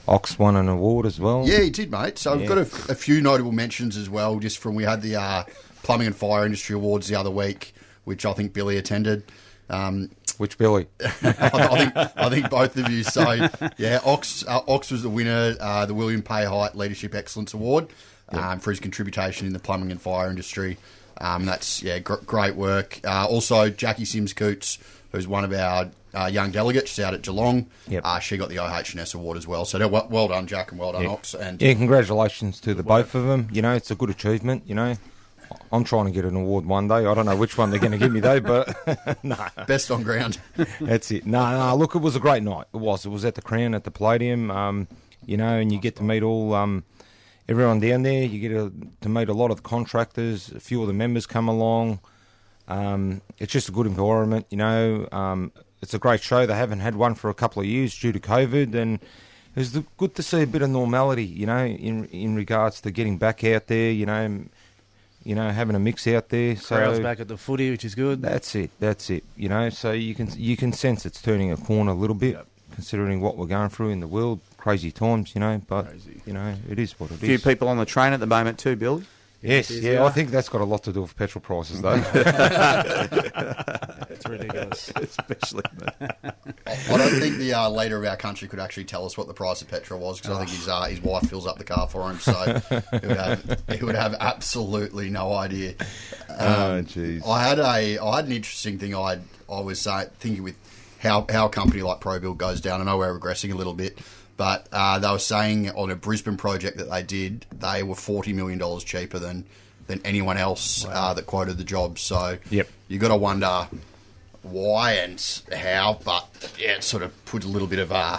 Ox 0.07 0.39
won 0.39 0.57
an 0.57 0.69
award 0.69 1.07
as 1.07 1.19
well. 1.21 1.45
Yeah, 1.47 1.61
he 1.61 1.71
did, 1.71 1.91
mate. 1.91 2.19
So 2.19 2.37
we've 2.37 2.49
got 2.49 2.59
a, 2.59 2.63
a 2.91 2.95
few 2.95 3.21
notable 3.21 3.53
mentions 3.53 3.97
as 3.97 4.09
well, 4.09 4.39
just 4.39 4.59
from 4.59 4.75
we 4.75 4.85
had 4.85 5.03
the 5.03 5.17
uh, 5.17 5.45
Plumbing 5.83 6.07
and 6.07 6.17
Fire 6.17 6.45
Industry 6.45 6.75
Awards 6.77 7.09
the 7.09 7.15
other 7.17 7.31
week, 7.31 7.75
which 8.05 8.25
I 8.27 8.33
think 8.33 8.53
Billy 8.53 8.77
attended. 8.79 9.25
Um, 9.71 10.11
Which 10.39 10.57
Billy? 10.57 10.87
I, 11.01 11.09
I 11.23 11.79
think 11.79 11.93
I 12.17 12.31
think 12.31 12.49
both 12.51 12.77
of 12.79 12.89
you. 12.91 13.03
So 13.03 13.49
yeah, 13.77 14.01
Ox 14.05 14.45
uh, 14.49 14.61
Ox 14.67 14.91
was 14.91 15.03
the 15.03 15.11
winner, 15.11 15.57
uh, 15.61 15.85
the 15.85 15.93
William 15.95 16.23
Pay 16.23 16.45
Height 16.47 16.75
Leadership 16.75 17.15
Excellence 17.15 17.53
Award 17.53 17.89
um, 18.31 18.61
for 18.61 18.71
his 18.71 18.81
contribution 18.81 19.47
in 19.47 19.53
the 19.53 19.59
plumbing 19.59 19.91
and 19.91 20.01
fire 20.01 20.31
industry. 20.31 20.79
Um, 21.21 21.45
that's 21.47 21.83
yeah, 21.83 21.99
gr- 21.99 22.15
great 22.27 22.55
work. 22.57 23.01
Uh, 23.05 23.27
also, 23.27 23.69
Jackie 23.71 24.05
Sims 24.05 24.33
Coots, 24.33 24.79
who's 25.13 25.27
one 25.29 25.45
of 25.45 25.53
our 25.53 25.91
uh, 26.15 26.27
young 26.27 26.51
delegates 26.51 26.99
out 26.99 27.13
at 27.15 27.23
Geelong, 27.23 27.67
Yep. 27.89 28.03
uh, 28.05 28.19
she 28.19 28.37
got 28.37 28.49
the 28.49 28.59
OH&S 28.59 29.15
award 29.15 29.37
as 29.37 29.47
well. 29.47 29.65
So 29.65 29.87
well, 29.89 30.07
well 30.11 30.29
done, 30.29 30.47
Jack, 30.47 30.71
and 30.71 30.81
well 30.81 30.93
done, 30.93 31.03
Yeah. 31.03 31.09
Ox. 31.11 31.35
And 31.35 31.61
Yeah, 31.61 31.75
congratulations 31.75 32.61
to 32.61 32.75
the 32.75 32.83
both 32.83 33.15
of 33.15 33.25
them. 33.27 33.49
You 33.53 33.63
know, 33.63 33.75
it's 33.75 33.91
a 33.91 33.95
good 33.95 34.11
achievement. 34.11 34.63
You 34.67 34.75
know, 34.75 34.95
I'm 35.73 35.85
trying 35.85 36.07
to 36.07 36.11
get 36.11 36.25
an 36.25 36.37
award 36.37 36.67
one 36.67 36.89
day. 36.89 37.05
I 37.07 37.15
don't 37.15 37.27
know 37.27 37.37
which 37.37 37.59
one 37.59 37.71
they're 37.71 37.79
going 37.81 37.93
to 37.93 37.99
give 37.99 38.13
me 38.13 38.21
though, 38.21 38.41
but 38.41 39.19
no, 39.25 39.37
best 39.67 39.91
on 39.91 40.03
ground. 40.03 40.39
that's 40.81 41.11
it. 41.11 41.27
No, 41.27 41.51
no, 41.59 41.75
look, 41.77 41.95
it 41.95 41.99
was 42.03 42.17
a 42.17 42.21
great 42.21 42.43
night. 42.43 42.67
It 42.73 42.79
was. 42.79 43.05
It 43.05 43.11
was 43.11 43.25
at 43.25 43.35
the 43.35 43.43
Crown 43.43 43.75
at 43.75 43.85
the 43.85 43.91
Palladium. 43.91 44.51
Um, 44.51 44.89
you 45.27 45.37
know, 45.37 45.59
and 45.59 45.71
you 45.73 45.79
get 45.79 45.97
to 45.97 46.03
meet 46.03 46.23
all 46.23 46.55
um, 46.55 46.85
everyone 47.49 47.81
down 47.81 48.03
there. 48.03 48.25
You 48.25 48.39
get 48.41 48.49
to, 48.51 48.73
to 49.01 49.09
meet 49.09 49.29
a 49.29 49.33
lot 49.33 49.51
of 49.51 49.63
contractors. 49.63 50.51
A 50.53 50.61
few 50.61 50.81
of 50.83 50.87
the 50.89 50.93
members 50.93 51.27
come 51.27 51.49
along. 51.49 52.01
Um, 52.69 53.23
it's 53.39 53.53
just 53.53 53.69
a 53.69 53.73
good 53.73 53.87
environment, 53.87 54.47
you 54.51 54.59
know. 54.59 55.09
Um, 55.11 55.53
it's 55.81 55.95
a 55.95 55.99
great 55.99 56.21
show. 56.21 56.45
They 56.45 56.55
haven't 56.55 56.81
had 56.81 56.97
one 56.97 57.15
for 57.15 57.31
a 57.31 57.35
couple 57.35 57.63
of 57.63 57.67
years 57.67 57.99
due 57.99 58.13
to 58.13 58.21
COVID, 58.21 58.75
and 58.75 59.01
it 59.57 59.59
was 59.59 59.79
good 59.97 60.15
to 60.17 60.23
see 60.23 60.43
a 60.43 60.47
bit 60.47 60.63
of 60.63 60.71
normality, 60.71 61.25
you 61.25 61.47
know, 61.47 61.65
in 61.65 62.05
in 62.07 62.35
regards 62.35 62.81
to 62.83 62.91
getting 62.91 63.17
back 63.17 63.43
out 63.45 63.69
there, 63.69 63.91
you 63.91 64.05
know, 64.05 64.45
you 65.25 65.35
know, 65.35 65.51
having 65.51 65.77
a 65.77 65.79
mix 65.79 66.07
out 66.07 66.29
there. 66.29 66.57
So 66.57 66.77
Crowds 66.77 67.01
back 67.01 67.21
at 67.21 67.29
the 67.29 67.37
footy, 67.37 67.71
which 67.71 67.85
is 67.85 67.95
good. 67.95 68.21
that's 68.23 68.55
it. 68.55 68.71
That's 68.81 69.09
it. 69.09 69.25
You 69.37 69.49
know, 69.49 69.71
so 69.71 69.93
you 69.93 70.15
can 70.15 70.29
you 70.37 70.57
can 70.57 70.73
sense 70.73 71.07
it's 71.07 71.23
turning 71.23 71.53
a 71.53 71.57
corner 71.57 71.93
a 71.93 71.95
little 71.95 72.17
bit, 72.17 72.39
considering 72.73 73.21
what 73.21 73.37
we're 73.37 73.47
going 73.47 73.71
through 73.71 73.91
in 73.91 74.01
the 74.01 74.09
world. 74.09 74.41
Crazy 74.59 74.91
times, 74.91 75.35
you 75.35 75.41
know, 75.41 75.63
but 75.67 75.89
Crazy. 75.89 76.21
you 76.27 76.35
know, 76.35 76.55
it 76.69 76.79
is 76.79 76.99
what 77.01 77.11
it 77.11 77.15
is. 77.15 77.23
A 77.23 77.27
few 77.27 77.39
people 77.39 77.69
on 77.69 77.79
the 77.79 77.87
train 77.87 78.13
at 78.13 78.21
the 78.21 78.27
moment 78.27 78.59
too, 78.59 78.77
Billy. 78.77 79.05
Yes, 79.41 79.71
Yes, 79.71 79.83
yeah, 79.83 79.93
yeah. 79.93 80.05
I 80.05 80.11
think 80.11 80.31
that's 80.31 80.49
got 80.49 80.61
a 80.61 80.65
lot 80.65 80.83
to 80.83 80.93
do 80.93 81.03
with 81.03 81.17
petrol 81.17 81.41
prices, 81.41 81.81
though. 81.81 81.95
It's 84.11 84.29
ridiculous. 84.29 84.91
Especially. 84.97 85.63
I 86.01 86.33
don't 86.89 87.21
think 87.21 87.37
the 87.37 87.55
uh, 87.55 87.71
leader 87.71 87.97
of 87.99 88.05
our 88.05 88.17
country 88.17 88.49
could 88.49 88.59
actually 88.59 88.85
tell 88.85 89.05
us 89.07 89.17
what 89.17 89.29
the 89.29 89.35
price 89.35 89.63
of 89.63 89.69
petrol 89.69 90.01
was 90.01 90.21
because 90.21 90.37
I 90.37 90.39
think 90.41 90.51
his 90.51 90.69
uh, 90.69 90.83
his 90.85 91.01
wife 91.01 91.29
fills 91.29 91.47
up 91.47 91.59
the 91.59 91.65
car 91.65 91.87
for 91.89 92.11
him, 92.11 92.19
so 92.19 92.33
he 92.33 93.07
would 93.07 93.17
have 93.17 93.63
he 93.79 93.85
would 93.85 93.95
have 93.95 94.15
absolutely 94.19 95.09
no 95.09 95.33
idea. 95.35 95.75
oh, 96.31 96.83
jeez. 96.83 97.25
I 97.27 97.45
had 97.47 97.59
a 97.61 97.99
I 97.99 98.17
had 98.17 98.25
an 98.27 98.33
interesting 98.33 98.79
thing 98.79 98.95
I 98.95 99.21
I 99.49 99.61
was 99.61 99.87
uh, 99.87 100.07
thinking 100.19 100.43
with 100.43 100.57
how 100.99 101.27
how 101.29 101.47
a 101.47 101.51
company 101.51 101.83
like 101.83 102.01
ProBuild 102.01 102.39
goes 102.39 102.61
down. 102.61 102.81
I 102.81 102.85
know 102.85 102.99
we're 102.99 103.17
regressing 103.17 103.53
a 103.53 103.57
little 103.57 103.75
bit, 103.75 103.99
but 104.39 104.67
uh, 104.73 104.99
they 104.99 105.11
were 105.11 105.19
saying 105.19 105.69
on 105.73 105.91
a 105.91 105.97
Brisbane 105.97 106.39
project 106.39 106.79
that 106.79 106.89
they 106.91 107.03
did, 107.03 107.45
they 107.53 107.83
were 107.83 107.95
forty 107.95 108.33
million 108.33 108.59
dollars 108.59 108.83
cheaper 108.85 109.19
than 109.19 109.45
than 109.87 110.01
anyone 110.05 110.39
else 110.39 110.87
uh, 110.89 111.13
that 111.15 111.27
quoted 111.27 111.59
the 111.59 111.65
job. 111.65 111.99
So 111.99 112.39
Yep. 112.51 112.69
you 112.89 112.99
got 112.99 113.09
to 113.09 113.17
wonder 113.17 113.69
why 114.43 114.93
and 114.93 115.43
how, 115.53 115.99
but 116.05 116.27
yeah, 116.59 116.73
it 116.77 116.85
sort 116.85 117.03
of 117.03 117.25
put 117.27 117.45
a 117.45 117.49
little 117.49 117.69
bit 117.69 117.79
of 117.79 117.93
uh, 117.93 118.19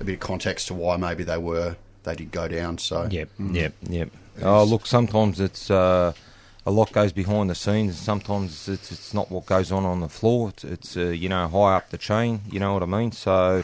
a 0.00 0.04
bit 0.04 0.14
of 0.14 0.20
context 0.20 0.66
to 0.68 0.74
why 0.74 0.96
maybe 0.96 1.24
they 1.24 1.38
were 1.38 1.76
they 2.02 2.14
did 2.14 2.30
go 2.32 2.48
down. 2.48 2.78
So 2.78 3.08
Yep, 3.10 3.28
yep, 3.52 3.72
yep. 3.88 4.08
Oh, 4.42 4.64
look, 4.64 4.84
sometimes 4.86 5.40
it's 5.40 5.70
uh, 5.70 6.12
a 6.66 6.70
lot 6.70 6.90
goes 6.92 7.12
behind 7.12 7.48
the 7.50 7.54
scenes. 7.54 7.90
and 7.94 7.98
Sometimes 7.98 8.68
it's 8.68 8.90
it's 8.90 9.14
not 9.14 9.30
what 9.30 9.46
goes 9.46 9.70
on 9.70 9.84
on 9.84 10.00
the 10.00 10.08
floor. 10.08 10.48
It's, 10.50 10.64
it's 10.64 10.96
uh, 10.96 11.00
you 11.10 11.28
know 11.28 11.46
high 11.48 11.76
up 11.76 11.90
the 11.90 11.98
chain. 11.98 12.40
You 12.50 12.60
know 12.60 12.74
what 12.74 12.82
I 12.82 12.86
mean? 12.86 13.12
So 13.12 13.62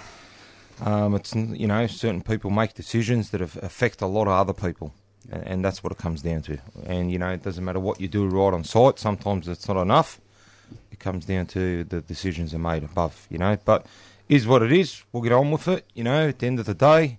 um, 0.81 1.15
it's 1.15 1.35
you 1.35 1.67
know 1.67 1.87
certain 1.87 2.23
people 2.23 2.51
make 2.51 2.75
decisions 2.75 3.31
that 3.31 3.41
af- 3.41 3.57
affect 3.63 4.01
a 4.01 4.07
lot 4.07 4.27
of 4.27 4.33
other 4.33 4.53
people, 4.53 4.95
and, 5.31 5.43
and 5.47 5.65
that's 5.65 5.83
what 5.83 5.93
it 5.93 5.99
comes 5.99 6.23
down 6.23 6.43
to. 6.43 6.59
And 6.87 7.11
you 7.11 7.19
know 7.19 7.31
it 7.31 7.43
doesn't 7.43 7.65
matter 7.65 7.81
what 7.81 8.01
you 8.01 8.09
do 8.09 8.27
right 8.27 8.55
on 8.55 8.65
site. 8.65 8.99
Sometimes 8.99 9.49
it's 9.49 9.69
not 9.69 9.81
enough. 9.81 10.21
It 10.93 10.99
comes 10.99 11.25
down 11.25 11.47
to 11.47 11.85
the 11.85 12.01
decisions 12.01 12.55
are 12.55 12.59
made 12.59 12.85
above. 12.85 13.27
You 13.31 13.39
know, 13.39 13.59
but 13.65 13.87
is 14.29 14.47
what 14.47 14.63
it 14.63 14.73
is. 14.73 15.03
We'll 15.13 15.23
get 15.23 15.33
on 15.33 15.51
with 15.51 15.67
it. 15.69 15.85
You 15.95 16.05
know, 16.05 16.29
at 16.29 16.39
the 16.39 16.47
end 16.47 16.61
of 16.61 16.67
the 16.67 16.75
day, 16.75 17.19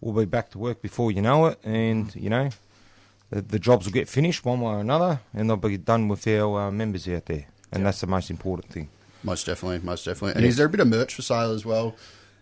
we'll 0.00 0.14
be 0.14 0.24
back 0.24 0.50
to 0.50 0.58
work 0.58 0.80
before 0.80 1.10
you 1.12 1.22
know 1.22 1.46
it, 1.46 1.58
and 1.64 2.14
you 2.14 2.30
know 2.30 2.50
the, 3.30 3.42
the 3.42 3.58
jobs 3.58 3.86
will 3.86 3.92
get 3.92 4.08
finished 4.08 4.44
one 4.44 4.60
way 4.60 4.72
or 4.72 4.80
another, 4.80 5.20
and 5.34 5.48
they'll 5.48 5.56
be 5.56 5.78
done 5.78 6.08
with 6.08 6.26
our 6.28 6.68
uh, 6.68 6.70
members 6.70 7.08
out 7.08 7.26
there, 7.26 7.46
and 7.72 7.84
that's 7.84 8.00
the 8.00 8.06
most 8.06 8.30
important 8.30 8.72
thing. 8.72 8.88
Most 9.24 9.46
definitely, 9.46 9.78
most 9.80 10.04
definitely. 10.04 10.36
And 10.36 10.44
is 10.44 10.56
there 10.56 10.66
a 10.66 10.68
bit 10.68 10.80
of 10.80 10.88
merch 10.88 11.14
for 11.14 11.22
sale 11.22 11.52
as 11.52 11.64
well, 11.64 11.94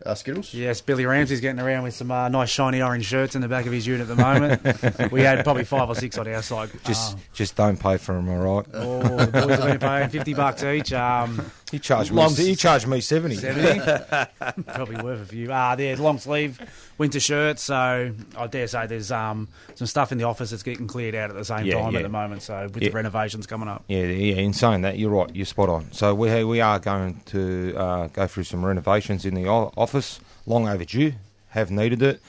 uh, 0.07 0.15
Skittles? 0.15 0.53
Yes, 0.55 0.81
Billy 0.81 1.05
Ramsey's 1.07 1.41
getting 1.41 1.61
around 1.61 1.83
with 1.85 1.95
some 1.95 2.11
uh, 2.11 2.29
nice 2.29 2.49
shiny 2.51 2.81
orange 2.83 3.05
shirts 3.07 3.35
in 3.35 3.43
the 3.43 3.49
back 3.49 3.67
of 3.67 3.73
his 3.73 3.87
unit 3.87 4.09
at 4.09 4.17
the 4.17 4.23
moment. 4.23 5.13
we 5.13 5.21
had 5.23 5.45
probably 5.45 5.65
five 5.65 5.89
or 5.89 5.95
six 5.95 6.17
on 6.19 6.27
our 6.29 6.43
side. 6.43 6.71
Just 6.85 7.15
Um, 7.15 7.21
just 7.33 7.57
don't 7.57 7.79
pay 7.79 7.97
for 7.97 8.15
them, 8.15 8.29
all 8.29 8.57
right? 8.57 8.67
oh, 8.75 9.17
the 9.25 9.27
boys 9.47 9.59
have 9.59 9.65
been 9.65 9.79
paying 9.79 10.09
fifty 10.11 10.35
bucks 10.35 10.63
each. 10.65 10.93
Um, 10.93 11.51
He 11.71 11.79
charged 11.79 12.13
me. 12.13 12.29
He 12.35 12.57
charged 12.57 12.87
me 12.89 13.01
seventy. 13.01 13.37
70. 13.37 13.79
Probably 14.67 14.97
worth 15.03 15.21
a 15.23 15.25
few. 15.27 15.53
Ah, 15.53 15.77
there's 15.77 16.01
long 16.01 16.19
sleeve 16.19 16.59
winter 16.99 17.21
shirts. 17.21 17.63
So 17.63 18.13
I 18.37 18.47
dare 18.49 18.67
say 18.67 18.87
there's 18.87 19.13
um, 19.13 19.47
some 19.77 19.87
stuff 19.87 20.11
in 20.13 20.19
the 20.19 20.25
office 20.25 20.51
that's 20.51 20.63
getting 20.65 20.89
cleared 20.89 21.15
out 21.15 21.31
at 21.31 21.37
the 21.37 21.45
same 21.45 21.67
Yeah, 21.67 21.81
time 21.81 21.93
yeah. 21.93 22.01
at 22.01 22.03
the 22.03 22.09
moment. 22.09 22.43
So 22.43 22.65
with 22.73 22.83
Yeah. 22.83 22.89
the 22.89 22.95
renovations 22.97 23.47
coming 23.47 23.69
up. 23.69 23.85
Yeah, 23.89 24.03
yeah. 24.05 24.37
In 24.37 24.53
saying 24.53 24.83
that, 24.83 24.99
you're 24.99 25.11
right. 25.11 25.31
You're 25.35 25.47
spot 25.47 25.69
on. 25.69 25.93
So 25.93 26.13
we 26.15 26.43
we 26.45 26.61
are 26.61 26.79
going 26.81 27.21
to 27.27 27.75
uh, 27.77 28.07
go 28.09 28.27
through 28.27 28.45
some 28.45 28.65
renovations 28.65 29.25
in 29.25 29.35
the 29.35 29.47
o- 29.49 29.73
office. 29.91 30.21
Long 30.47 30.69
overdue. 30.69 31.15
Have 31.51 31.71
needed 31.71 32.01
it. 32.03 32.21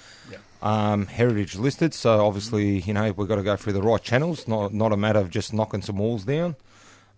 Um, 0.64 1.08
heritage 1.08 1.56
listed. 1.56 1.92
So 1.94 2.24
obviously, 2.26 2.80
you 2.82 2.94
know, 2.94 3.12
we've 3.12 3.28
got 3.28 3.38
to 3.38 3.44
go 3.44 3.56
through 3.56 3.74
the 3.74 3.82
right 3.82 4.02
channels. 4.02 4.48
Not 4.48 4.74
not 4.74 4.92
a 4.92 4.98
matter 4.98 5.20
of 5.20 5.30
just 5.30 5.54
knocking 5.54 5.82
some 5.84 5.98
walls 5.98 6.24
down. 6.24 6.56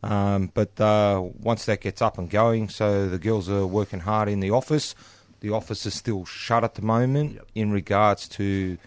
Um, 0.01 0.51
but 0.53 0.79
uh, 0.81 1.21
once 1.41 1.65
that 1.65 1.79
gets 1.81 2.01
up 2.01 2.17
and 2.17 2.29
going, 2.29 2.67
so 2.69 3.07
the 3.07 3.17
girls 3.17 3.50
are 3.50 3.65
working 3.65 4.01
hard 4.01 4.27
in 4.29 4.39
the 4.41 4.51
office. 4.51 4.95
The 5.39 5.50
office 5.51 5.85
is 5.85 5.93
still 5.93 6.23
shut 6.25 6.63
at 6.63 6.75
the 6.75 6.81
moment 6.81 7.33
Yep. 7.35 7.47
in 7.55 7.71
regards 7.71 8.27
to 8.29 8.77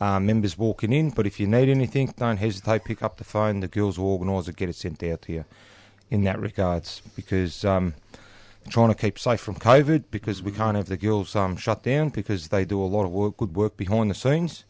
uh, 0.00 0.18
members 0.20 0.56
walking 0.58 0.92
in. 0.92 1.10
But 1.10 1.26
if 1.26 1.38
you 1.40 1.46
need 1.48 1.68
anything, 1.68 2.12
don't 2.16 2.38
hesitate. 2.38 2.84
Pick 2.84 3.02
up 3.02 3.16
the 3.18 3.24
phone. 3.24 3.60
The 3.60 3.68
girls 3.68 3.98
will 3.98 4.06
organise 4.08 4.46
it, 4.48 4.56
get 4.56 4.68
it 4.68 4.76
sent 4.76 5.02
out 5.04 5.22
to 5.22 5.32
you. 5.32 5.44
In 6.10 6.24
that 6.24 6.38
regards, 6.40 7.02
because 7.16 7.64
um, 7.64 7.94
trying 8.68 8.88
to 8.88 8.94
keep 8.94 9.18
safe 9.18 9.40
from 9.40 9.56
COVID, 9.56 10.04
because 10.10 10.42
we 10.42 10.52
can't 10.52 10.76
have 10.76 10.86
the 10.86 10.96
girls 10.96 11.34
um, 11.36 11.56
shut 11.56 11.82
down 11.82 12.08
because 12.10 12.48
they 12.48 12.64
do 12.64 12.80
a 12.82 12.86
lot 12.86 13.04
of 13.04 13.10
work, 13.10 13.36
good 13.36 13.54
work 13.54 13.76
behind 13.76 14.10
the 14.10 14.14
scenes, 14.14 14.64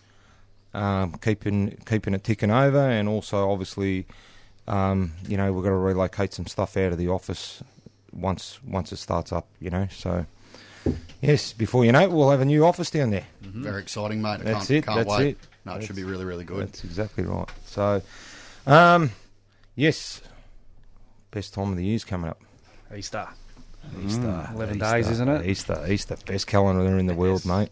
um, 0.75 1.13
keeping 1.15 1.77
keeping 1.87 2.15
it 2.15 2.25
ticking 2.25 2.51
over, 2.51 2.79
and 2.79 3.09
also 3.09 3.51
obviously, 3.51 4.07
um, 4.69 5.13
you 5.29 5.37
know, 5.37 5.53
we've 5.53 5.63
got 5.65 5.71
to 5.71 5.77
relocate 5.77 6.33
some 6.33 6.47
stuff 6.47 6.77
out 6.77 6.93
of 6.93 6.99
the 6.99 7.09
office 7.09 7.63
once 8.13 8.59
once 8.67 8.93
it 8.93 8.97
starts 8.99 9.33
up. 9.33 9.47
You 9.61 9.71
know, 9.71 9.89
so. 9.91 10.27
Yes, 11.21 11.53
before 11.53 11.85
you 11.85 11.93
know 11.93 12.01
it, 12.01 12.11
we'll 12.11 12.31
have 12.33 12.41
a 12.41 12.45
new 12.45 12.65
office 12.67 12.91
down 12.91 13.11
there. 13.11 13.27
Very 13.41 13.81
exciting, 13.81 14.21
mate. 14.21 14.31
I 14.31 14.37
Mm-hmm. 14.39 14.45
That's 14.47 14.67
can't, 14.67 14.71
it, 14.71 14.85
Can't 14.87 14.97
that's 15.07 15.19
wait. 15.21 15.29
it. 15.29 15.39
No, 15.65 15.71
it 15.71 15.75
That's- 15.75 15.87
should 15.87 15.95
be 15.95 16.03
really, 16.03 16.25
really 16.25 16.45
good. 16.45 16.67
That's 16.67 16.83
exactly 16.83 17.23
right. 17.23 17.49
So, 17.67 18.03
um, 18.67 19.13
yes, 19.77 20.21
best 21.31 21.55
time 21.55 21.71
of 21.71 21.77
the 21.77 21.85
year's 21.85 22.05
coming 22.05 22.31
up. 22.31 22.41
Easter. 22.97 23.29
Easter, 24.05 24.49
11 24.55 24.77
Easter, 24.77 24.93
days, 24.93 25.09
isn't 25.09 25.29
it? 25.29 25.47
Easter, 25.47 25.85
Easter, 25.89 26.17
best 26.27 26.47
calendar 26.47 26.99
in 26.99 27.07
the 27.07 27.15
world, 27.15 27.45
mate. 27.45 27.71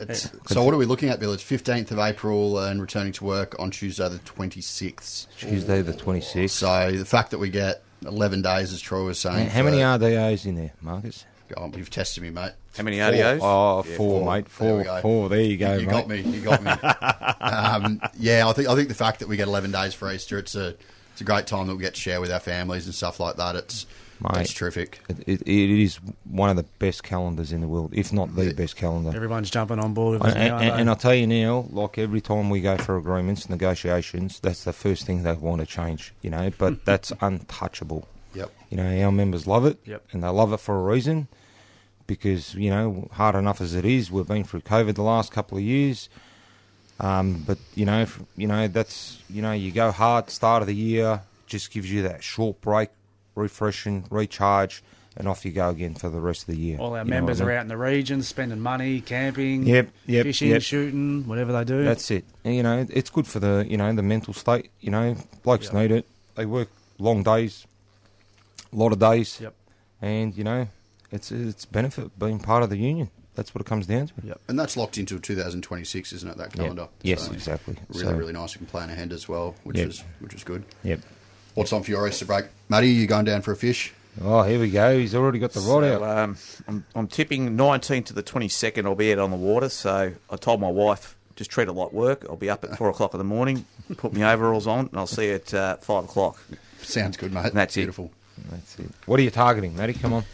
It's, 0.00 0.30
so 0.46 0.62
what 0.62 0.72
are 0.72 0.76
we 0.76 0.86
looking 0.86 1.08
at, 1.08 1.18
Bill? 1.18 1.32
It's 1.32 1.42
15th 1.42 1.90
of 1.90 1.98
April 1.98 2.58
and 2.60 2.80
returning 2.80 3.12
to 3.14 3.24
work 3.24 3.56
on 3.58 3.70
Tuesday 3.72 4.08
the 4.08 4.18
26th. 4.20 5.26
Tuesday 5.36 5.82
the 5.82 5.92
twenty 5.92 6.20
sixth. 6.20 6.56
So 6.58 6.92
the 6.92 7.04
fact 7.04 7.32
that 7.32 7.38
we 7.38 7.50
get 7.50 7.82
11 8.06 8.42
days, 8.42 8.72
as 8.72 8.80
Troy 8.80 9.02
was 9.04 9.18
saying. 9.18 9.48
How 9.48 9.64
many 9.64 9.78
for- 9.78 9.82
RDOs 9.98 10.46
in 10.46 10.54
there, 10.54 10.72
Marcus? 10.80 11.24
Oh, 11.56 11.68
you've 11.74 11.90
tested 11.90 12.22
me, 12.22 12.30
mate. 12.30 12.52
How 12.76 12.84
many 12.84 12.98
Four. 13.00 13.10
RDOs? 13.10 13.38
Oh, 13.42 13.84
Yeah, 13.88 13.96
four, 13.96 14.20
four. 14.20 14.32
mate. 14.36 14.46
There 14.58 14.76
we 14.76 14.84
Four, 14.84 14.94
go. 14.94 15.00
four. 15.00 15.28
There 15.30 15.40
you 15.40 15.56
go, 15.56 15.72
you 15.78 15.86
mate. 15.86 15.92
got 15.92 16.08
me. 16.08 16.20
You 16.20 16.40
got 16.42 16.62
me. 16.62 16.70
um, 17.40 18.00
yeah, 18.18 18.46
I 18.46 18.52
think 18.52 18.68
I 18.68 18.74
think 18.76 18.88
the 18.88 18.94
fact 18.94 19.20
that 19.20 19.28
we 19.28 19.36
get 19.36 19.48
11 19.48 19.72
days 19.72 19.94
for 19.94 20.12
Easter, 20.12 20.38
it's 20.38 20.54
a 20.54 20.74
it's 21.12 21.20
a 21.22 21.24
great 21.24 21.46
time 21.48 21.66
that 21.66 21.74
we 21.74 21.82
get 21.82 21.94
to 21.94 22.00
share 22.00 22.20
with 22.20 22.30
our 22.30 22.38
families 22.38 22.84
and 22.86 22.94
stuff 22.94 23.18
like 23.18 23.36
that. 23.36 23.56
It's 23.56 23.86
Mate. 24.20 24.40
it's 24.42 24.52
terrific. 24.52 25.00
It, 25.08 25.18
it, 25.28 25.42
it 25.42 25.82
is 25.82 25.98
one 26.24 26.50
of 26.50 26.56
the 26.56 26.64
best 26.78 27.02
calendars 27.04 27.52
in 27.52 27.60
the 27.60 27.68
world, 27.68 27.92
if 27.94 28.12
not 28.12 28.34
the 28.34 28.52
best 28.52 28.76
calendar. 28.76 29.14
Everyone's 29.14 29.50
jumping 29.50 29.78
on 29.78 29.94
board 29.94 30.14
with 30.20 30.28
us 30.30 30.34
And, 30.34 30.48
now. 30.48 30.58
and, 30.58 30.80
and 30.80 30.90
I'll 30.90 30.96
tell 30.96 31.14
you 31.14 31.26
now, 31.26 31.66
like 31.70 31.98
every 31.98 32.20
time 32.20 32.50
we 32.50 32.60
go 32.60 32.76
for 32.78 32.96
agreements, 32.96 33.48
negotiations, 33.48 34.40
that's 34.40 34.64
the 34.64 34.72
first 34.72 35.06
thing 35.06 35.22
they 35.22 35.32
want 35.34 35.60
to 35.60 35.66
change, 35.66 36.12
you 36.22 36.30
know, 36.30 36.50
but 36.58 36.84
that's 36.84 37.12
untouchable. 37.20 38.08
Yep. 38.34 38.50
You 38.70 38.76
know, 38.76 39.04
our 39.04 39.12
members 39.12 39.46
love 39.46 39.64
it, 39.64 39.78
Yep. 39.86 40.02
and 40.12 40.22
they 40.22 40.28
love 40.28 40.52
it 40.52 40.58
for 40.60 40.76
a 40.76 40.82
reason 40.82 41.28
because, 42.06 42.54
you 42.54 42.70
know, 42.70 43.08
hard 43.12 43.34
enough 43.34 43.60
as 43.60 43.74
it 43.74 43.84
is, 43.84 44.10
we've 44.10 44.26
been 44.26 44.44
through 44.44 44.60
COVID 44.62 44.94
the 44.94 45.02
last 45.02 45.30
couple 45.32 45.58
of 45.58 45.64
years. 45.64 46.08
Um, 47.00 47.44
but, 47.46 47.58
you 47.76 47.84
know, 47.86 48.00
f- 48.00 48.20
you 48.36 48.48
know, 48.48 48.66
that's, 48.66 49.22
you 49.30 49.40
know, 49.42 49.52
you 49.52 49.70
go 49.70 49.92
hard 49.92 50.30
start 50.30 50.62
of 50.62 50.66
the 50.66 50.74
year, 50.74 51.20
just 51.46 51.70
gives 51.70 51.90
you 51.92 52.02
that 52.02 52.24
short 52.24 52.60
break, 52.60 52.90
refreshing, 53.38 54.04
recharge, 54.10 54.82
and 55.16 55.26
off 55.26 55.44
you 55.44 55.52
go 55.52 55.68
again 55.70 55.94
for 55.94 56.08
the 56.10 56.20
rest 56.20 56.42
of 56.42 56.54
the 56.54 56.56
year. 56.60 56.78
All 56.78 56.94
our 56.94 57.04
You 57.04 57.10
members 57.10 57.40
what 57.40 57.48
I 57.48 57.54
are 57.54 57.56
out 57.58 57.62
in 57.62 57.68
the 57.68 57.76
region 57.76 58.22
spending 58.22 58.60
money, 58.60 59.00
camping, 59.00 59.64
Yep, 59.66 59.88
yep, 60.06 60.22
fishing, 60.24 60.50
yep. 60.50 60.62
shooting, 60.62 61.26
whatever 61.26 61.52
they 61.52 61.64
do. 61.64 61.84
That's 61.84 62.10
it. 62.10 62.24
And, 62.44 62.54
you 62.54 62.62
know, 62.62 62.86
it's 62.90 63.10
good 63.10 63.26
for 63.26 63.40
the 63.40 63.64
you 63.68 63.76
know 63.76 63.92
the 63.94 64.02
mental 64.02 64.34
state. 64.34 64.70
You 64.80 64.90
know, 64.90 65.16
blokes 65.42 65.66
Yep. 65.66 65.74
need 65.74 65.90
it. 65.92 66.06
They 66.36 66.46
work 66.46 66.68
long 66.98 67.22
days, 67.22 67.66
a 68.72 68.76
lot 68.76 68.92
of 68.92 68.98
days, 68.98 69.38
Yep. 69.40 69.54
and 70.02 70.36
you 70.36 70.44
know, 70.44 70.68
it's 71.10 71.32
it's 71.32 71.64
benefit 71.64 72.16
being 72.18 72.38
part 72.38 72.62
of 72.62 72.70
the 72.70 72.76
union. 72.76 73.10
That's 73.34 73.54
what 73.54 73.60
it 73.62 73.66
comes 73.66 73.86
down 73.86 74.08
to. 74.08 74.14
Yep. 74.24 74.40
And 74.48 74.58
that's 74.58 74.76
locked 74.76 74.98
into 74.98 75.18
2026, 75.20 76.12
isn't 76.12 76.28
it? 76.28 76.36
That 76.38 76.50
Yeah. 76.56 76.62
calendar. 76.62 76.88
Yes, 77.02 77.26
So 77.26 77.32
exactly. 77.32 77.76
Really, 77.88 78.04
So- 78.04 78.12
really 78.16 78.32
nice. 78.32 78.54
You 78.54 78.58
can 78.58 78.66
plan 78.66 78.90
ahead 78.90 79.12
as 79.12 79.28
well, 79.28 79.54
which 79.62 79.76
Yep. 79.78 79.88
is 79.88 80.04
which 80.20 80.34
is 80.34 80.42
good. 80.44 80.64
Yep. 80.82 81.00
What's 81.58 81.72
on 81.72 81.82
for 81.82 81.90
your 81.90 82.06
Easter 82.06 82.24
break, 82.24 82.44
Matty? 82.68 82.88
You 82.90 83.08
going 83.08 83.24
down 83.24 83.42
for 83.42 83.50
a 83.50 83.56
fish? 83.56 83.92
Oh, 84.22 84.44
here 84.44 84.60
we 84.60 84.70
go. 84.70 84.96
He's 84.96 85.12
already 85.12 85.40
got 85.40 85.50
the 85.50 85.58
rod 85.60 85.82
So, 85.82 86.04
out. 86.04 86.18
um, 86.18 86.36
I'm, 86.68 86.84
I'm 86.94 87.08
tipping 87.08 87.56
19 87.56 88.04
to 88.04 88.14
the 88.14 88.22
22nd. 88.22 88.84
I'll 88.84 88.94
be 88.94 89.10
out 89.12 89.18
on 89.18 89.32
the 89.32 89.36
water. 89.36 89.68
So 89.68 90.12
I 90.30 90.36
told 90.36 90.60
my 90.60 90.70
wife 90.70 91.16
just 91.34 91.50
treat 91.50 91.66
it 91.66 91.72
like 91.72 91.92
work. 91.92 92.24
I'll 92.28 92.36
be 92.36 92.48
up 92.48 92.62
at 92.62 92.78
four 92.78 92.88
o'clock 92.90 93.12
in 93.12 93.18
the 93.18 93.24
morning. 93.24 93.64
Put 93.96 94.12
my 94.12 94.32
overalls 94.32 94.68
on, 94.68 94.86
and 94.86 94.96
I'll 95.00 95.08
see 95.08 95.26
you 95.26 95.34
at 95.34 95.52
uh, 95.52 95.76
five 95.78 96.04
o'clock. 96.04 96.40
Sounds 96.80 97.16
good, 97.16 97.32
mate. 97.34 97.52
That's 97.52 97.76
it. 97.76 97.80
beautiful. 97.80 98.12
That's 98.52 98.78
it. 98.78 98.90
What 99.06 99.18
are 99.18 99.24
you 99.24 99.30
targeting, 99.30 99.76
Matty? 99.76 99.94
Come 99.94 100.12
on. 100.12 100.24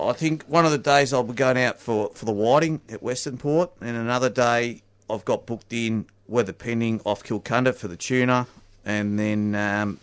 I 0.00 0.14
think 0.14 0.44
one 0.44 0.64
of 0.64 0.70
the 0.70 0.78
days 0.78 1.12
I'll 1.12 1.22
be 1.22 1.34
going 1.34 1.58
out 1.58 1.78
for, 1.78 2.12
for 2.14 2.24
the 2.24 2.32
whiting 2.32 2.80
at 2.88 3.02
Western 3.02 3.36
Port, 3.36 3.72
and 3.82 3.94
another 3.94 4.30
day 4.30 4.80
I've 5.10 5.26
got 5.26 5.44
booked 5.44 5.70
in 5.74 6.06
weather 6.28 6.54
pending 6.54 7.02
off 7.04 7.22
Kilcunda 7.22 7.74
for 7.74 7.88
the 7.88 7.96
tuna, 7.98 8.46
and 8.86 9.18
then 9.18 9.54
um, 9.54 9.98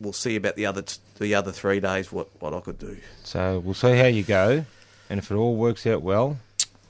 we'll 0.00 0.12
see 0.12 0.36
about 0.36 0.56
the 0.56 0.66
other 0.66 0.82
t- 0.82 0.98
the 1.18 1.34
other 1.34 1.52
three 1.52 1.80
days 1.80 2.12
what, 2.12 2.28
what 2.40 2.54
I 2.54 2.60
could 2.60 2.78
do. 2.78 2.96
So 3.24 3.58
we'll 3.60 3.74
see 3.74 3.96
how 3.96 4.06
you 4.06 4.22
go, 4.22 4.64
and 5.10 5.18
if 5.18 5.30
it 5.30 5.34
all 5.34 5.56
works 5.56 5.86
out 5.86 6.02
well, 6.02 6.38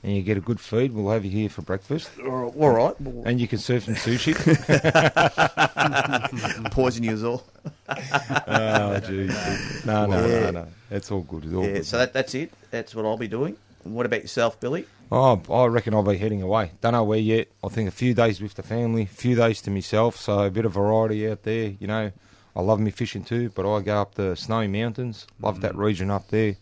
and 0.03 0.15
you 0.15 0.21
get 0.21 0.37
a 0.37 0.41
good 0.41 0.59
feed, 0.59 0.93
we'll 0.93 1.11
have 1.11 1.25
you 1.25 1.31
here 1.31 1.49
for 1.49 1.61
breakfast, 1.63 2.09
All 2.23 2.69
right, 2.71 2.95
and 3.25 3.41
you 3.41 3.47
can 3.47 3.57
serve 3.59 3.83
some 3.83 3.95
sushi. 3.95 4.35
poison 6.71 7.03
you 7.03 7.11
as 7.11 7.23
all. 7.23 7.43
oh, 7.89 8.99
jeez. 9.03 9.85
No, 9.85 10.05
no, 10.05 10.27
no, 10.27 10.51
no. 10.51 10.67
It's 10.91 11.11
all 11.11 11.21
good. 11.21 11.45
It's 11.45 11.53
all 11.53 11.65
Yeah, 11.65 11.73
good. 11.73 11.85
so 11.85 11.97
that, 11.97 12.13
that's 12.13 12.33
it. 12.35 12.51
That's 12.71 12.95
what 12.95 13.05
I'll 13.05 13.17
be 13.17 13.27
doing. 13.27 13.57
And 13.83 13.95
what 13.95 14.05
about 14.05 14.21
yourself, 14.21 14.59
Billy? 14.59 14.85
Oh, 15.11 15.41
I 15.51 15.65
reckon 15.65 15.93
I'll 15.93 16.03
be 16.03 16.17
heading 16.17 16.41
away. 16.41 16.71
Don't 16.81 16.93
know 16.93 17.03
where 17.03 17.19
yet. 17.19 17.47
I 17.63 17.69
think 17.69 17.87
a 17.87 17.91
few 17.91 18.13
days 18.13 18.41
with 18.41 18.53
the 18.55 18.63
family, 18.63 19.03
a 19.03 19.07
few 19.07 19.35
days 19.35 19.61
to 19.63 19.71
myself, 19.71 20.17
so 20.17 20.39
a 20.39 20.49
bit 20.51 20.65
of 20.65 20.73
variety 20.73 21.29
out 21.29 21.43
there. 21.43 21.73
You 21.79 21.87
know, 21.87 22.11
I 22.57 22.61
love 22.61 22.79
me 22.79 22.89
fishing 22.89 23.23
too, 23.23 23.51
but 23.53 23.71
I 23.71 23.81
go 23.81 24.01
up 24.01 24.15
the 24.15 24.35
Snowy 24.35 24.67
Mountains. 24.67 25.27
Love 25.39 25.61
that 25.61 25.75
region 25.75 26.09
up 26.09 26.29
there. 26.29 26.55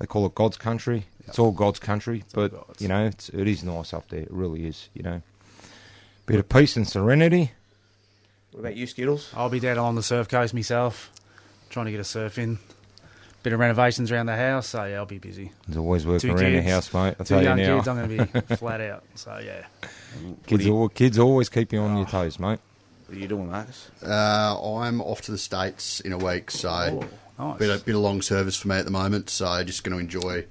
They 0.00 0.06
call 0.06 0.26
it 0.26 0.34
God's 0.34 0.56
country. 0.56 1.06
It's 1.28 1.38
all 1.38 1.52
God's 1.52 1.78
country, 1.78 2.24
but 2.34 2.50
God's. 2.50 2.82
you 2.82 2.88
know, 2.88 3.06
it's, 3.06 3.28
it 3.28 3.46
is 3.46 3.62
nice 3.62 3.94
up 3.94 4.08
there. 4.08 4.22
It 4.22 4.30
really 4.32 4.66
is. 4.66 4.88
You 4.92 5.04
know, 5.04 5.22
bit 6.26 6.40
of 6.40 6.48
peace 6.48 6.76
and 6.76 6.88
serenity. 6.88 7.52
What 8.50 8.60
about 8.60 8.74
you, 8.74 8.88
Skittles? 8.88 9.32
I'll 9.36 9.48
be 9.48 9.60
down 9.60 9.78
along 9.78 9.94
the 9.94 10.02
surf 10.02 10.26
coast 10.26 10.52
myself, 10.52 11.12
trying 11.68 11.86
to 11.86 11.92
get 11.92 12.00
a 12.00 12.04
surf 12.04 12.36
in. 12.36 12.58
Bit 13.44 13.52
of 13.52 13.60
renovations 13.60 14.10
around 14.10 14.26
the 14.26 14.36
house, 14.36 14.66
so 14.66 14.84
yeah, 14.84 14.96
I'll 14.96 15.06
be 15.06 15.18
busy. 15.18 15.52
There's 15.68 15.78
always 15.78 16.04
work 16.04 16.20
Two 16.20 16.32
around 16.32 16.54
the 16.54 16.62
house, 16.62 16.92
mate. 16.92 17.14
I 17.20 17.22
Two 17.22 17.24
tell 17.24 17.38
you 17.40 17.48
young 17.48 17.56
now, 17.58 17.76
kids, 17.76 17.88
I'm 17.88 18.08
going 18.08 18.26
to 18.26 18.42
be 18.48 18.56
flat 18.56 18.80
out. 18.80 19.04
So 19.14 19.40
yeah, 19.42 19.64
kids, 20.48 20.66
al- 20.66 20.88
kids 20.88 21.20
always 21.20 21.48
keep 21.48 21.72
you 21.72 21.78
on 21.78 21.96
your 21.96 22.06
ah. 22.06 22.10
toes, 22.10 22.40
mate. 22.40 22.58
What 23.10 23.16
are 23.16 23.20
you 23.22 23.26
doing, 23.26 23.50
Marcus? 23.50 23.90
Uh, 24.06 24.76
I'm 24.76 25.00
off 25.00 25.20
to 25.22 25.32
the 25.32 25.38
states 25.38 25.98
in 25.98 26.12
a 26.12 26.16
week, 26.18 26.52
so 26.52 26.68
Oh, 27.40 27.48
nice. 27.48 27.58
bit 27.58 27.68
of, 27.70 27.84
bit 27.84 27.96
of 27.96 28.02
long 28.02 28.22
service 28.22 28.54
for 28.54 28.68
me 28.68 28.76
at 28.76 28.84
the 28.84 28.92
moment. 28.92 29.28
So 29.30 29.64
just 29.64 29.82
going 29.82 29.94
to 29.94 29.98
enjoy 29.98 30.44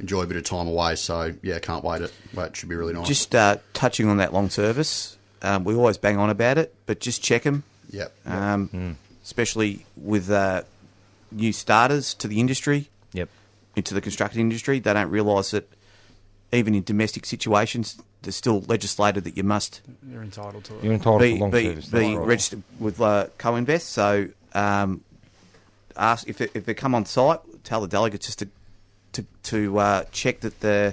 enjoy 0.00 0.22
a 0.22 0.26
bit 0.26 0.38
of 0.38 0.44
time 0.44 0.66
away. 0.66 0.96
So 0.96 1.34
yeah, 1.42 1.58
can't 1.58 1.84
wait. 1.84 2.00
It 2.00 2.14
wait, 2.32 2.46
it 2.46 2.56
should 2.56 2.70
be 2.70 2.74
really 2.74 2.94
nice. 2.94 3.06
Just 3.06 3.34
uh, 3.34 3.58
touching 3.74 4.08
on 4.08 4.16
that 4.16 4.32
long 4.32 4.48
service, 4.48 5.18
um, 5.42 5.64
we 5.64 5.74
always 5.74 5.98
bang 5.98 6.16
on 6.16 6.30
about 6.30 6.56
it, 6.56 6.74
but 6.86 7.00
just 7.00 7.22
check 7.22 7.42
them, 7.42 7.64
yep. 7.90 8.14
um, 8.24 8.96
especially 9.22 9.84
with 9.94 10.30
uh, 10.30 10.62
new 11.30 11.52
starters 11.52 12.14
to 12.14 12.28
the 12.28 12.40
industry, 12.40 12.88
Yep. 13.12 13.28
into 13.76 13.92
the 13.92 14.00
construction 14.00 14.40
industry. 14.40 14.78
They 14.78 14.94
don't 14.94 15.10
realise 15.10 15.50
that 15.50 15.68
even 16.50 16.74
in 16.74 16.82
domestic 16.82 17.26
situations, 17.26 18.00
there's 18.26 18.36
still 18.36 18.60
legislated 18.62 19.24
that 19.24 19.36
you 19.36 19.44
must 19.44 19.80
You're 20.10 20.22
entitled 20.22 20.64
to 20.64 20.76
it. 20.76 20.84
You're 20.84 20.92
entitled 20.92 21.22
be, 21.22 21.34
to 21.34 21.40
long 21.40 21.50
be, 21.50 21.64
service. 21.64 21.86
be 21.86 22.16
right. 22.16 22.26
registered 22.26 22.62
with 22.78 23.00
uh, 23.00 23.28
co-invest. 23.38 23.88
So 23.90 24.28
um, 24.52 25.02
ask 25.96 26.28
if 26.28 26.38
they, 26.38 26.48
if 26.52 26.66
they 26.66 26.74
come 26.74 26.94
on 26.94 27.06
site, 27.06 27.40
tell 27.64 27.80
the 27.80 27.88
delegates 27.88 28.26
just 28.26 28.40
to 28.40 28.48
to, 29.12 29.24
to 29.44 29.78
uh, 29.78 30.04
check 30.10 30.40
that 30.40 30.60
they 30.60 30.92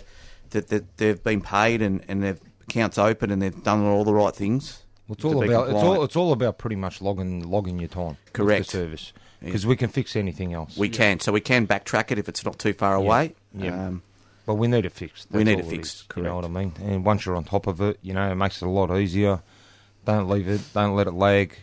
that, 0.51 0.67
that 0.69 0.97
they've 0.97 1.21
been 1.21 1.41
paid 1.41 1.81
and, 1.81 2.01
and 2.07 2.23
their 2.23 2.37
accounts 2.61 2.97
open 2.97 3.31
and 3.31 3.41
they've 3.41 3.63
done 3.63 3.83
all 3.83 4.05
the 4.05 4.13
right 4.13 4.33
things. 4.33 4.83
It's 5.09 5.25
all 5.25 5.43
about 5.43 5.69
it's 5.69 5.83
all 5.83 6.03
it's 6.03 6.15
all 6.15 6.31
about 6.31 6.57
pretty 6.57 6.77
much 6.77 7.01
logging 7.01 7.49
logging 7.49 7.79
your 7.79 7.89
time. 7.89 8.17
with 8.23 8.33
Correct. 8.33 8.67
The 8.67 8.71
service 8.71 9.13
because 9.41 9.65
we 9.65 9.75
can 9.75 9.89
fix 9.89 10.15
anything 10.15 10.53
else. 10.53 10.77
We 10.77 10.89
can, 10.89 11.19
so 11.19 11.31
we 11.31 11.41
can 11.41 11.67
backtrack 11.67 12.11
it 12.11 12.17
if 12.17 12.29
it's 12.29 12.45
not 12.45 12.59
too 12.59 12.71
far 12.73 12.95
away. 12.95 13.35
Yeah. 13.53 13.87
Um, 13.87 14.03
But 14.45 14.55
we 14.55 14.67
need 14.67 14.85
it 14.85 14.91
fixed. 14.91 15.27
We 15.31 15.43
That's 15.43 15.45
need 15.45 15.53
all 15.63 15.71
it 15.71 15.79
is, 15.79 15.91
fixed, 16.01 16.13
You 16.17 16.23
know 16.23 16.35
what. 16.35 16.45
I 16.45 16.49
mean? 16.49 16.73
And 16.83 17.05
once 17.05 17.25
you're 17.25 17.35
on 17.35 17.45
top 17.45 17.65
of 17.67 17.79
it, 17.81 17.97
you 18.01 18.13
know, 18.13 18.29
it 18.29 18.35
makes 18.35 18.61
it 18.61 18.65
a 18.65 18.69
lot 18.69 18.95
easier. 18.97 19.41
Don't 20.05 20.27
leave 20.27 20.49
it. 20.49 20.61
Don't 20.73 20.95
let 20.95 21.07
it 21.07 21.13
lag. 21.13 21.55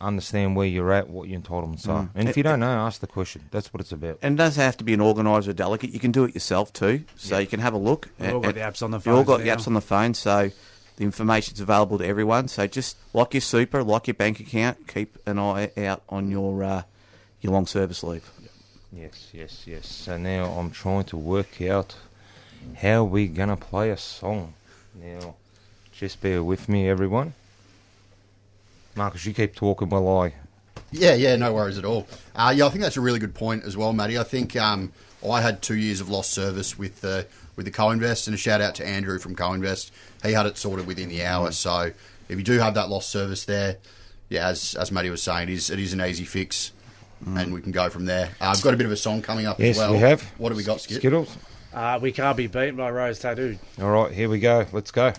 Understand 0.00 0.56
where 0.56 0.66
you're 0.66 0.92
at, 0.92 1.08
what 1.08 1.28
your 1.28 1.40
entitlements 1.40 1.88
are. 1.88 2.10
And 2.14 2.28
if 2.28 2.36
you 2.36 2.42
don't 2.42 2.60
know, 2.60 2.66
ask 2.66 3.00
the 3.00 3.06
question. 3.06 3.42
That's 3.50 3.72
what 3.72 3.80
it's 3.80 3.92
about. 3.92 4.18
and 4.22 4.34
it 4.34 4.36
doesn't 4.38 4.62
have 4.62 4.76
to 4.78 4.84
be 4.84 4.92
an 4.92 5.00
organiser 5.00 5.50
or 5.50 5.54
delegate. 5.54 5.90
You 5.90 6.00
can 6.00 6.12
do 6.12 6.24
it 6.24 6.34
yourself 6.34 6.72
too. 6.72 7.04
So 7.16 7.38
you 7.38 7.46
can 7.46 7.60
have 7.60 7.72
a 7.74 7.78
look. 7.78 8.08
We've 8.18 8.34
all 8.34 8.40
got 8.40 8.54
the 8.54 8.60
apps 8.60 8.82
on 8.82 8.90
the 8.90 8.98
You've 8.98 9.08
all 9.08 9.14
phones 9.24 9.26
got 9.26 9.40
the 9.40 9.48
apps 9.48 9.66
on 9.66 9.74
the 9.74 9.80
phone, 9.80 10.12
so 10.14 10.50
the 10.96 11.04
information's 11.04 11.60
available 11.60 11.98
to 11.98 12.06
everyone. 12.06 12.48
So 12.48 12.66
just 12.66 12.96
like 13.14 13.32
your 13.34 13.40
super, 13.40 13.82
like 13.82 14.06
your 14.06 14.14
bank 14.14 14.40
account, 14.40 14.88
keep 14.88 15.16
an 15.26 15.38
eye 15.38 15.70
out 15.78 16.02
on 16.08 16.30
your 16.30 16.62
uh, 16.64 16.82
your 17.40 17.52
long 17.52 17.66
service 17.66 18.02
leave. 18.02 18.28
Yes, 18.92 19.30
yes, 19.32 19.62
yes. 19.66 19.86
So 19.86 20.18
now 20.18 20.46
I'm 20.46 20.70
trying 20.70 21.04
to 21.04 21.16
work 21.16 21.62
out 21.62 21.96
how 22.76 23.04
we're 23.04 23.28
gonna 23.28 23.56
play 23.56 23.90
a 23.90 23.96
song. 23.96 24.54
Now, 25.02 25.34
just 25.92 26.20
bear 26.20 26.42
with 26.42 26.68
me, 26.68 26.88
everyone. 26.88 27.34
Marcus, 28.96 29.24
you 29.26 29.32
keep 29.34 29.54
talking 29.54 29.88
while 29.88 30.08
I. 30.08 30.34
Yeah, 30.92 31.14
yeah, 31.14 31.34
no 31.36 31.52
worries 31.52 31.78
at 31.78 31.84
all. 31.84 32.06
Uh, 32.36 32.52
yeah, 32.56 32.66
I 32.66 32.68
think 32.68 32.82
that's 32.82 32.96
a 32.96 33.00
really 33.00 33.18
good 33.18 33.34
point 33.34 33.64
as 33.64 33.76
well, 33.76 33.92
Matty. 33.92 34.16
I 34.18 34.22
think 34.22 34.54
um, 34.56 34.92
I 35.28 35.40
had 35.40 35.62
two 35.62 35.74
years 35.74 36.00
of 36.00 36.08
lost 36.08 36.30
service 36.30 36.78
with 36.78 37.00
the 37.00 37.26
with 37.56 37.66
the 37.66 37.72
co-invest, 37.72 38.28
and 38.28 38.34
a 38.34 38.38
shout 38.38 38.60
out 38.60 38.74
to 38.76 38.86
Andrew 38.86 39.18
from 39.18 39.34
co-invest. 39.34 39.92
He 40.22 40.32
had 40.32 40.46
it 40.46 40.56
sorted 40.56 40.86
within 40.86 41.08
the 41.08 41.24
hour. 41.24 41.50
So 41.52 41.90
if 42.28 42.38
you 42.38 42.42
do 42.44 42.58
have 42.58 42.74
that 42.74 42.88
lost 42.88 43.10
service 43.10 43.44
there, 43.44 43.76
yeah, 44.28 44.48
as 44.48 44.74
as 44.76 44.92
Matty 44.92 45.10
was 45.10 45.22
saying, 45.22 45.48
it 45.48 45.52
is 45.54 45.70
it 45.70 45.80
is 45.80 45.92
an 45.92 46.00
easy 46.00 46.24
fix, 46.24 46.70
and 47.26 47.52
we 47.52 47.60
can 47.60 47.72
go 47.72 47.90
from 47.90 48.04
there. 48.04 48.30
Uh, 48.40 48.50
I've 48.50 48.62
got 48.62 48.74
a 48.74 48.76
bit 48.76 48.86
of 48.86 48.92
a 48.92 48.96
song 48.96 49.20
coming 49.22 49.46
up 49.46 49.58
Yes, 49.58 49.76
as 49.76 49.78
well. 49.78 49.92
we 49.92 49.98
have. 49.98 50.22
What 50.38 50.50
have 50.50 50.56
we 50.56 50.62
got, 50.64 50.80
Skip? 50.80 50.98
Skittles. 50.98 51.36
Uh, 51.74 51.98
we 52.00 52.12
can't 52.12 52.36
be 52.36 52.46
beaten 52.46 52.76
by 52.76 52.90
Rose 52.90 53.18
Tattoo. 53.18 53.58
All 53.80 53.90
right, 53.90 54.12
here 54.12 54.28
we 54.28 54.38
go. 54.38 54.66
Let's 54.72 54.90
go. 54.90 55.12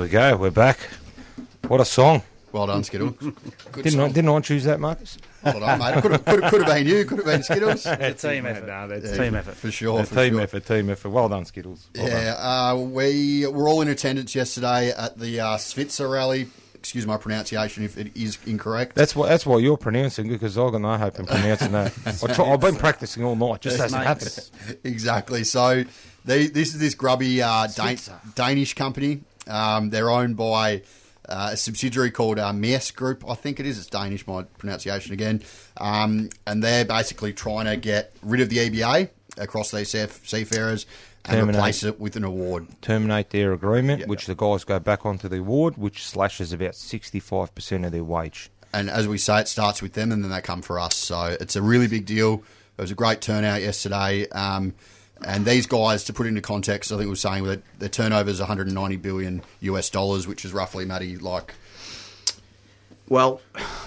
We 0.00 0.08
go. 0.08 0.36
We're 0.36 0.50
back. 0.50 0.78
What 1.68 1.80
a 1.80 1.84
song! 1.84 2.22
Well 2.52 2.66
done, 2.66 2.82
Skittle. 2.82 3.10
Good 3.72 3.84
Didn't 3.84 4.00
I, 4.00 4.08
didn't 4.08 4.30
I 4.30 4.40
choose 4.40 4.64
that, 4.64 4.80
Marcus? 4.80 5.18
Well 5.44 5.60
done, 5.60 5.78
mate. 5.78 6.02
Could 6.02 6.12
have, 6.12 6.24
could, 6.24 6.42
have, 6.42 6.50
could 6.50 6.62
have 6.62 6.74
been 6.74 6.86
you. 6.86 7.04
Could 7.04 7.18
have 7.18 7.26
been 7.26 7.42
Skittles. 7.42 7.86
It's 7.86 8.24
a 8.24 8.30
team 8.30 8.46
effort. 8.46 8.66
No, 8.66 8.88
that's 8.88 9.16
team 9.16 9.34
effort. 9.34 9.54
For 9.54 9.70
sure. 9.70 10.00
a 10.00 10.04
for 10.04 10.14
team 10.14 10.34
sure. 10.34 10.42
effort. 10.42 10.64
Team 10.64 10.90
effort. 10.90 11.10
Well 11.10 11.28
done, 11.28 11.44
Skittles. 11.44 11.88
Well 11.94 12.06
done. 12.06 12.16
Yeah, 12.22 12.32
uh, 12.32 12.76
we 12.76 13.46
were 13.46 13.68
all 13.68 13.82
in 13.82 13.88
attendance 13.88 14.34
yesterday 14.34 14.90
at 14.90 15.18
the 15.18 15.38
uh, 15.40 15.56
Svitzer 15.58 16.10
rally. 16.10 16.48
Excuse 16.74 17.06
my 17.06 17.18
pronunciation 17.18 17.84
if 17.84 17.98
it 17.98 18.16
is 18.16 18.38
incorrect. 18.46 18.96
That's 18.96 19.14
what. 19.14 19.28
That's 19.28 19.44
why 19.44 19.58
you're 19.58 19.76
pronouncing 19.76 20.26
it, 20.28 20.30
because 20.30 20.56
I've 20.56 20.72
got 20.72 20.80
no 20.80 20.96
hope 20.96 21.18
in 21.18 21.26
pronouncing 21.26 21.72
that. 21.72 21.92
I 22.24 22.32
try, 22.32 22.50
I've 22.50 22.60
been 22.60 22.76
practicing 22.76 23.22
all 23.22 23.36
night. 23.36 23.60
Just 23.60 23.76
hasn't 23.78 24.02
Mates. 24.02 24.50
happened. 24.50 24.78
exactly. 24.82 25.44
So 25.44 25.84
they, 26.24 26.46
this 26.46 26.74
is 26.74 26.80
this 26.80 26.94
grubby 26.94 27.42
uh, 27.42 27.66
Dan- 27.68 27.98
Danish 28.34 28.74
company. 28.74 29.20
Um, 29.50 29.90
they're 29.90 30.10
owned 30.10 30.36
by 30.36 30.82
uh, 31.28 31.50
a 31.52 31.56
subsidiary 31.56 32.10
called 32.10 32.38
uh, 32.38 32.52
Maersk 32.52 32.94
Group, 32.94 33.24
I 33.28 33.34
think 33.34 33.60
it 33.60 33.66
is. 33.66 33.78
It's 33.78 33.86
Danish, 33.88 34.26
my 34.26 34.44
pronunciation 34.58 35.12
again. 35.12 35.42
Um, 35.76 36.30
and 36.46 36.62
they're 36.62 36.84
basically 36.84 37.32
trying 37.32 37.66
to 37.66 37.76
get 37.76 38.14
rid 38.22 38.40
of 38.40 38.48
the 38.48 38.56
EBA 38.58 39.10
across 39.36 39.70
these 39.70 39.92
seaf- 39.92 40.26
seafarers 40.26 40.86
and 41.26 41.36
Terminate. 41.36 41.56
replace 41.56 41.84
it 41.84 42.00
with 42.00 42.16
an 42.16 42.24
award. 42.24 42.66
Terminate 42.80 43.30
their 43.30 43.52
agreement, 43.52 44.00
Yeah. 44.00 44.06
which 44.06 44.26
the 44.26 44.34
guys 44.34 44.64
go 44.64 44.78
back 44.80 45.04
onto 45.04 45.28
the 45.28 45.38
award, 45.38 45.76
which 45.76 46.04
slashes 46.06 46.52
about 46.52 46.74
sixty-five 46.74 47.54
percent 47.54 47.84
of 47.84 47.92
their 47.92 48.02
wage. 48.04 48.50
And 48.72 48.88
as 48.88 49.06
we 49.06 49.18
say, 49.18 49.40
it 49.40 49.48
starts 49.48 49.82
with 49.82 49.92
them 49.92 50.12
and 50.12 50.24
then 50.24 50.30
they 50.30 50.40
come 50.40 50.62
for 50.62 50.78
us. 50.80 50.96
So 50.96 51.36
it's 51.40 51.56
a 51.56 51.62
really 51.62 51.88
big 51.88 52.06
deal. 52.06 52.42
It 52.78 52.80
was 52.82 52.90
a 52.90 52.94
great 52.94 53.20
turnout 53.20 53.60
yesterday. 53.60 54.28
Um, 54.30 54.74
and 55.26 55.44
these 55.44 55.66
guys, 55.66 56.04
to 56.04 56.12
put 56.12 56.26
into 56.26 56.40
context, 56.40 56.90
I 56.90 56.96
think 56.96 57.06
we 57.06 57.10
were 57.10 57.16
saying 57.16 57.44
that 57.44 57.62
their 57.78 57.88
turnover 57.88 58.30
is 58.30 58.38
190 58.40 58.96
billion 58.96 59.42
US 59.60 59.90
dollars, 59.90 60.26
which 60.26 60.44
is 60.44 60.52
roughly, 60.52 60.84
Matty, 60.84 61.16
like 61.18 61.54
Well, 63.08 63.40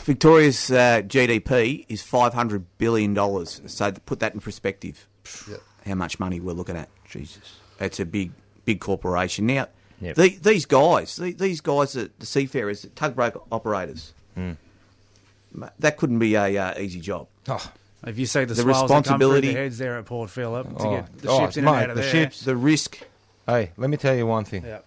Victoria's 0.04 0.69
uh, 0.72 1.02
GDP 1.06 1.86
is 1.89 2.02
five 2.02 2.34
hundred 2.34 2.65
billion 2.78 3.13
dollars. 3.13 3.62
So 3.67 3.91
to 3.91 4.00
put 4.02 4.19
that 4.19 4.34
in 4.34 4.39
perspective, 4.41 5.08
Yep. 5.50 5.62
how 5.86 5.96
much 5.96 6.19
money 6.19 6.39
we're 6.39 6.54
looking 6.54 6.76
at? 6.76 6.89
Jesus. 7.10 7.58
It's 7.80 8.00
a 8.00 8.06
big, 8.06 8.32
big 8.65 8.80
corporation. 8.82 9.46
Now, 9.48 9.67
Yep. 10.02 10.15
the, 10.17 10.30
these 10.38 10.65
guys, 10.65 11.15
the, 11.15 11.32
these 11.32 11.62
guys, 11.62 11.96
are 11.96 12.10
the 12.19 12.26
seafarers, 12.26 12.82
the 12.82 12.89
tugboat 12.89 13.41
operators, 13.52 14.13
ma- 14.36 15.69
that 15.80 15.96
couldn't 15.98 16.19
be 16.19 16.36
a 16.36 16.58
uh, 16.58 16.78
easy 16.80 17.00
job. 17.00 17.28
Oh, 17.48 17.72
If 18.06 18.20
you 18.20 18.26
see 18.26 18.42
the, 18.46 18.54
The 18.54 18.62
swells 18.63 18.89
come 18.89 18.98
responsibility- 19.00 19.48
the 19.48 19.54
heads 19.54 19.78
there 19.78 19.98
at 19.98 20.06
Port 20.06 20.30
Phillip 20.30 20.78
to 20.78 20.84
Oh, 20.84 20.96
get 20.96 21.18
the 21.20 21.30
oh, 21.30 21.39
ships 21.39 21.58
in 21.58 21.68
and 21.68 21.76
out 21.76 21.89
of 21.89 21.96
the 21.96 22.02
there. 22.02 22.12
ships. 22.12 22.42
The 22.42 22.56
risk. 22.56 23.00
hey, 23.48 23.72
let 23.78 23.89
me 23.89 23.98
tell 23.98 24.16
you 24.16 24.26
one 24.28 24.44
thing. 24.46 24.66
Yeah. 24.66 24.80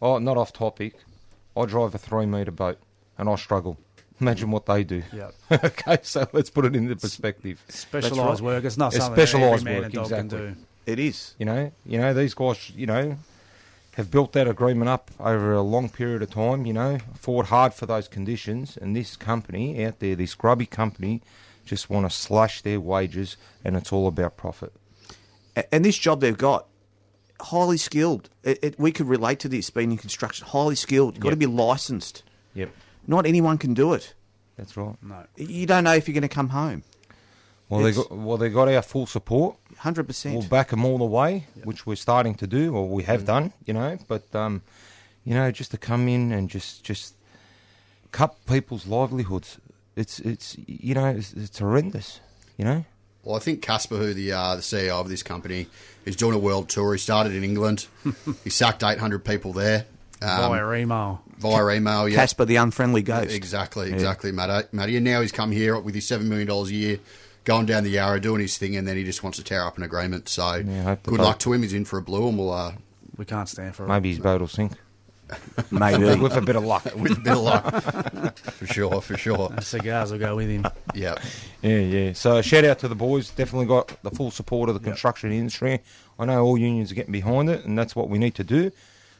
Oh, 0.00 0.18
not 0.18 0.36
off 0.36 0.52
topic. 0.52 0.94
I 1.56 1.64
drive 1.66 1.94
a 1.94 1.98
three-meter 1.98 2.52
boat, 2.52 2.78
and 3.18 3.28
I 3.28 3.34
struggle. 3.34 3.76
Imagine 4.20 4.50
what 4.52 4.66
they 4.66 4.84
do. 4.84 5.02
Yeah. 5.12 5.30
okay, 5.52 5.98
so 6.02 6.28
let's 6.32 6.50
put 6.50 6.64
it 6.64 6.76
into 6.76 6.94
perspective. 6.96 7.62
Specialised 7.68 8.40
work. 8.42 8.64
It's 8.64 8.76
not 8.76 8.94
It's 8.94 9.04
something 9.04 9.16
that 9.16 9.22
every 9.22 9.26
specialised 9.26 9.64
man 9.64 9.74
work, 9.76 9.84
and 9.86 9.94
dog 9.94 10.04
exactly. 10.04 10.38
can 10.38 10.54
do. 10.54 10.56
It 10.86 10.98
is. 10.98 11.34
You 11.38 11.46
know, 11.46 11.72
you 11.84 11.98
know 11.98 12.14
these 12.14 12.34
guys. 12.34 12.70
You 12.70 12.86
know, 12.86 13.16
have 13.96 14.10
built 14.10 14.32
that 14.32 14.46
agreement 14.48 14.88
up 14.88 15.10
over 15.20 15.52
a 15.52 15.62
long 15.62 15.88
period 15.88 16.22
of 16.22 16.30
time. 16.30 16.64
You 16.66 16.72
know, 16.72 16.98
fought 17.16 17.46
hard 17.46 17.74
for 17.74 17.86
those 17.86 18.06
conditions, 18.08 18.76
and 18.76 18.94
this 18.96 19.16
company 19.16 19.84
out 19.84 19.98
there, 19.98 20.14
this 20.16 20.34
grubby 20.34 20.66
company, 20.66 21.20
just 21.68 21.90
want 21.90 22.08
to 22.10 22.16
slash 22.16 22.62
their 22.62 22.80
wages, 22.80 23.36
and 23.64 23.76
it's 23.76 23.92
all 23.92 24.08
about 24.08 24.36
profit. 24.36 24.72
And 25.72 25.84
this 25.84 25.98
job 25.98 26.20
they've 26.20 26.36
got, 26.38 26.66
highly 27.40 27.76
skilled. 27.78 28.28
It, 28.44 28.58
it, 28.62 28.78
we 28.78 28.92
could 28.92 29.06
relate 29.08 29.38
to 29.40 29.48
this 29.48 29.70
being 29.70 29.90
in 29.92 29.98
construction. 29.98 30.46
Highly 30.46 30.74
skilled. 30.76 31.14
You've 31.14 31.22
got 31.24 31.30
to 31.30 31.36
be 31.36 31.46
licensed. 31.46 32.22
Yep, 32.54 32.70
Not 33.06 33.26
anyone 33.26 33.58
can 33.58 33.74
do 33.74 33.92
it. 33.92 34.14
that's 34.56 34.76
right. 34.76 34.96
No. 35.02 35.24
You 35.36 35.66
don't 35.66 35.84
know 35.84 35.94
if 35.94 36.08
you're 36.08 36.14
going 36.14 36.22
to 36.22 36.28
come 36.28 36.48
home. 36.50 36.82
Well, 37.68 37.82
they 37.82 37.92
got 37.92 38.10
well, 38.10 38.38
they 38.38 38.48
got 38.48 38.68
our 38.68 38.80
full 38.82 39.06
support. 39.06 39.56
Hundred 39.76 40.06
percent. 40.06 40.34
We'll 40.34 40.48
back 40.48 40.68
them 40.70 40.84
all 40.86 40.96
the 40.98 41.04
way, 41.04 41.46
which 41.64 41.84
we're 41.86 41.96
starting 41.96 42.34
to 42.36 42.46
do, 42.46 42.74
or 42.74 42.88
we 42.88 43.02
Mm. 43.02 43.06
have 43.06 43.24
done, 43.26 43.52
you 43.66 43.74
know. 43.74 43.98
But 44.08 44.34
um, 44.34 44.62
you 45.24 45.34
know, 45.34 45.50
just 45.52 45.70
to 45.72 45.76
come 45.78 46.08
in 46.08 46.32
and 46.32 46.48
just 46.48 46.82
just 46.82 47.14
cut 48.10 48.34
people's 48.46 48.86
livelihoods, 48.86 49.58
it's 49.98 50.20
it's 50.20 50.56
you 50.66 50.94
know 50.94 51.06
it's, 51.06 51.32
it's 51.32 51.58
horrendous, 51.58 52.20
you 52.56 52.64
know. 52.64 52.84
Well, 53.24 53.36
I 53.36 53.40
think 53.40 53.60
Kasper, 53.62 53.96
who 53.96 54.14
the 54.14 54.32
uh, 54.32 54.56
the 54.56 54.62
CEO 54.62 55.00
of 55.00 55.08
this 55.08 55.22
company, 55.22 55.66
is 56.04 56.16
doing 56.16 56.34
a 56.34 56.38
world 56.38 56.68
tour. 56.68 56.94
He 56.94 56.98
started 56.98 57.34
in 57.34 57.44
England. 57.44 57.86
he 58.44 58.50
sacked 58.50 58.82
800 58.82 59.24
people 59.24 59.52
there 59.52 59.86
um, 60.22 60.50
Via 60.52 60.72
email. 60.80 61.22
via 61.38 61.76
email. 61.76 62.08
Yeah, 62.08 62.16
Casper 62.16 62.44
the 62.44 62.56
unfriendly 62.56 63.02
ghost. 63.02 63.34
exactly, 63.34 63.92
exactly, 63.92 64.32
Matty. 64.32 64.68
Matty. 64.72 64.96
And 64.96 65.04
now 65.04 65.20
he's 65.20 65.32
come 65.32 65.52
here 65.52 65.78
with 65.78 65.94
his 65.94 66.06
seven 66.06 66.28
million 66.28 66.46
dollars 66.48 66.70
a 66.70 66.74
year, 66.74 67.00
going 67.44 67.66
down 67.66 67.84
the 67.84 67.90
Yarra, 67.90 68.20
doing 68.20 68.40
his 68.40 68.56
thing, 68.56 68.76
and 68.76 68.86
then 68.86 68.96
he 68.96 69.04
just 69.04 69.22
wants 69.22 69.38
to 69.38 69.44
tear 69.44 69.64
up 69.64 69.76
an 69.76 69.82
agreement. 69.82 70.28
So 70.28 70.54
Yeah, 70.54 70.80
I 70.80 70.82
hope 70.82 71.02
the 71.02 71.10
good 71.10 71.20
luck 71.20 71.38
to 71.40 71.52
him. 71.52 71.62
He's 71.62 71.72
in 71.72 71.84
for 71.84 71.98
a 71.98 72.02
blue, 72.02 72.28
and 72.28 72.38
we'll 72.38 72.52
uh, 72.52 72.72
We 73.16 73.24
can't 73.24 73.48
stand 73.48 73.74
for 73.74 73.84
it. 73.84 73.88
Maybe 73.88 74.10
his 74.10 74.20
boat 74.20 74.40
will 74.40 74.48
sink 74.48 74.72
Maybe. 75.70 76.04
with 76.20 76.36
a 76.36 76.40
bit 76.40 76.56
of 76.56 76.64
luck. 76.64 76.84
with 76.96 77.18
a 77.18 77.20
bit 77.20 77.32
of 77.32 77.42
luck 77.42 78.36
for 78.38 78.66
sure, 78.66 79.00
for 79.00 79.16
sure. 79.16 79.50
Cigars 79.60 80.10
will 80.12 80.18
go 80.18 80.36
with 80.36 80.48
him. 80.48 80.66
Yeah. 80.94 81.16
Yeah, 81.62 81.78
yeah. 81.78 82.12
So 82.12 82.40
shout 82.42 82.64
out 82.64 82.78
to 82.80 82.88
the 82.88 82.94
boys. 82.94 83.30
Definitely 83.30 83.66
got 83.66 84.02
the 84.02 84.10
full 84.10 84.30
support 84.30 84.68
of 84.68 84.74
the 84.74 84.80
construction 84.80 85.32
industry. 85.32 85.80
I 86.18 86.24
know 86.24 86.44
all 86.44 86.58
unions 86.58 86.90
are 86.92 86.94
getting 86.94 87.12
behind 87.12 87.50
it, 87.50 87.64
and 87.64 87.78
that's 87.78 87.94
what 87.94 88.08
we 88.08 88.18
need 88.18 88.34
to 88.36 88.44
do. 88.44 88.70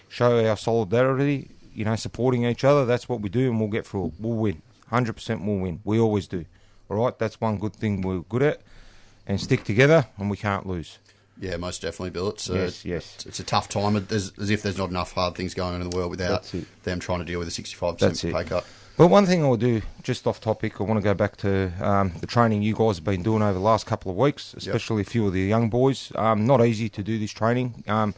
Show 0.09 0.47
our 0.49 0.57
solidarity. 0.57 1.51
You 1.75 1.85
know, 1.85 1.95
supporting 1.97 2.45
each 2.45 2.65
other. 2.65 2.85
That's 2.87 3.09
what 3.09 3.21
we 3.21 3.29
do, 3.29 3.51
and 3.51 3.61
we'll 3.61 3.69
get 3.69 3.87
through. 3.87 4.07
it. 4.07 4.13
We'll 4.19 4.37
win. 4.37 4.63
Hundred 4.89 5.13
percent, 5.13 5.45
we'll 5.45 5.59
win. 5.59 5.81
We 5.85 6.01
always 6.01 6.27
do. 6.27 6.45
All 6.89 6.97
right. 7.05 7.17
That's 7.19 7.41
one 7.41 7.59
good 7.59 7.75
thing 7.77 8.01
we're 8.01 8.21
good 8.21 8.43
at, 8.43 8.61
and 9.27 9.41
stick 9.41 9.63
together, 9.65 10.07
and 10.17 10.31
we 10.31 10.37
can't 10.37 10.67
lose. 10.67 10.99
Yeah, 11.41 11.57
most 11.57 11.83
definitely, 11.83 12.11
Bill. 12.11 12.31
It's, 12.31 12.51
uh, 12.51 12.55
Yes, 12.55 12.85
yes. 12.85 13.25
It's, 13.27 13.39
a 13.39 13.45
tough 13.45 13.69
time. 13.69 13.95
There's, 14.09 14.33
as 14.39 14.51
if 14.51 14.63
there's 14.63 14.79
not 14.79 14.91
enough 14.91 15.13
hard 15.13 15.35
things 15.37 15.55
going 15.55 15.75
on 15.77 15.81
in 15.83 15.89
the 15.89 15.97
world 15.97 16.11
without 16.11 16.53
them 16.83 16.99
trying 16.99 17.21
to 17.21 17.25
deal 17.25 17.39
with 17.39 17.47
a 17.49 17.51
65% 17.51 17.99
That's 17.99 18.23
pay 18.23 18.31
it. 18.31 18.47
cut. 18.49 18.67
But 18.97 19.07
one 19.09 19.27
thing 19.27 19.45
I'll 19.45 19.57
do, 19.57 19.81
just 20.03 20.27
off 20.27 20.41
topic, 20.41 20.81
I 20.81 20.85
want 20.85 20.99
to 20.99 21.05
go 21.05 21.15
back 21.15 21.37
to 21.39 21.71
um, 21.81 22.13
the 22.21 22.27
training 22.27 22.63
you 22.63 22.75
guys 22.75 22.97
have 22.97 23.05
been 23.05 23.23
doing 23.23 23.43
over 23.43 23.53
the 23.53 23.61
last 23.61 23.87
couple 23.87 24.11
of 24.11 24.17
weeks, 24.17 24.55
especially 24.55 25.03
a 25.03 25.05
few 25.05 25.25
of 25.29 25.33
the 25.33 25.41
young 25.43 25.71
boys. 25.71 26.11
Um, 26.17 26.45
not 26.49 26.65
easy 26.67 26.89
to 26.89 27.03
do 27.05 27.17
this 27.21 27.31
training. 27.31 27.85
Um, 27.87 28.17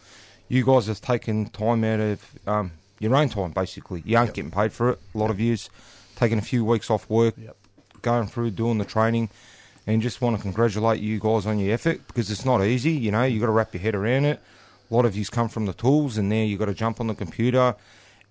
you 0.48 0.64
guys 0.64 0.86
have 0.86 1.02
taken 1.02 1.50
time 1.50 1.84
out 1.84 2.00
of 2.00 2.24
um, 2.46 2.72
your 2.98 3.14
own 3.14 3.28
time, 3.28 3.50
basically. 3.50 4.02
You 4.06 4.16
aren't 4.16 4.28
Yep. 4.28 4.34
getting 4.36 4.50
paid 4.50 4.72
for 4.72 4.88
it. 4.88 4.98
A 5.14 5.18
lot 5.18 5.28
of 5.28 5.38
yous 5.38 5.68
taking 6.16 6.38
a 6.38 6.42
few 6.42 6.64
weeks 6.64 6.88
off 6.88 7.10
work, 7.10 7.34
Yep. 7.36 7.56
going 8.00 8.26
through 8.28 8.52
doing 8.52 8.78
the 8.78 8.86
training, 8.86 9.28
and 9.86 10.02
just 10.02 10.20
want 10.20 10.36
to 10.36 10.42
congratulate 10.42 11.00
you 11.00 11.18
guys 11.18 11.46
on 11.46 11.58
your 11.58 11.72
effort 11.74 12.06
because 12.06 12.30
it's 12.30 12.44
not 12.44 12.64
easy. 12.64 12.92
You 12.92 13.10
know, 13.10 13.24
you 13.24 13.40
got 13.40 13.46
to 13.46 13.52
wrap 13.52 13.74
your 13.74 13.82
head 13.82 13.94
around 13.94 14.24
it. 14.24 14.40
A 14.90 14.94
lot 14.94 15.04
of 15.04 15.16
yous 15.16 15.30
come 15.30 15.48
from 15.48 15.66
the 15.66 15.72
tools, 15.72 16.18
and 16.18 16.30
there 16.30 16.44
you 16.44 16.58
got 16.58 16.66
to 16.66 16.74
jump 16.74 17.00
on 17.00 17.06
the 17.06 17.14
computer. 17.14 17.76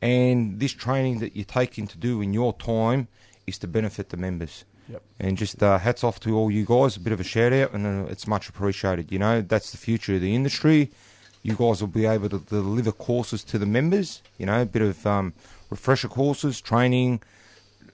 And 0.02 0.60
this 0.60 0.72
training 0.72 1.20
that 1.20 1.36
you're 1.36 1.46
taking 1.46 1.88
to 1.88 1.98
do 1.98 2.22
in 2.22 2.34
your 2.34 2.54
time 2.54 3.08
is 3.48 3.58
to 3.60 3.68
benefit 3.68 4.10
the 4.10 4.18
members. 4.18 4.66
Yep. 4.90 5.02
And 5.20 5.38
just 5.38 5.62
uh, 5.62 5.78
hats 5.78 6.04
off 6.04 6.20
to 6.22 6.36
all 6.36 6.50
you 6.50 6.66
guys. 6.66 6.98
A 6.98 7.00
bit 7.00 7.14
of 7.14 7.20
a 7.20 7.24
shout 7.24 7.54
out, 7.54 7.74
and 7.74 7.86
uh, 7.86 8.10
it's 8.10 8.28
much 8.28 8.50
appreciated. 8.50 9.12
You 9.12 9.20
know, 9.20 9.42
that's 9.42 9.72
the 9.72 9.78
future 9.78 10.16
of 10.16 10.22
the 10.22 10.36
industry. 10.36 10.92
You 11.44 11.56
guys 11.56 11.80
will 11.82 11.88
be 11.88 12.06
able 12.06 12.30
to 12.30 12.40
deliver 12.40 12.92
courses 12.92 13.44
to 13.46 13.58
the 13.58 13.66
members. 13.66 14.22
You 14.38 14.48
know, 14.48 14.62
a 14.62 14.66
bit 14.66 14.82
of 14.82 15.06
um, 15.06 15.34
refresher 15.70 16.08
courses, 16.08 16.60
training, 16.60 17.22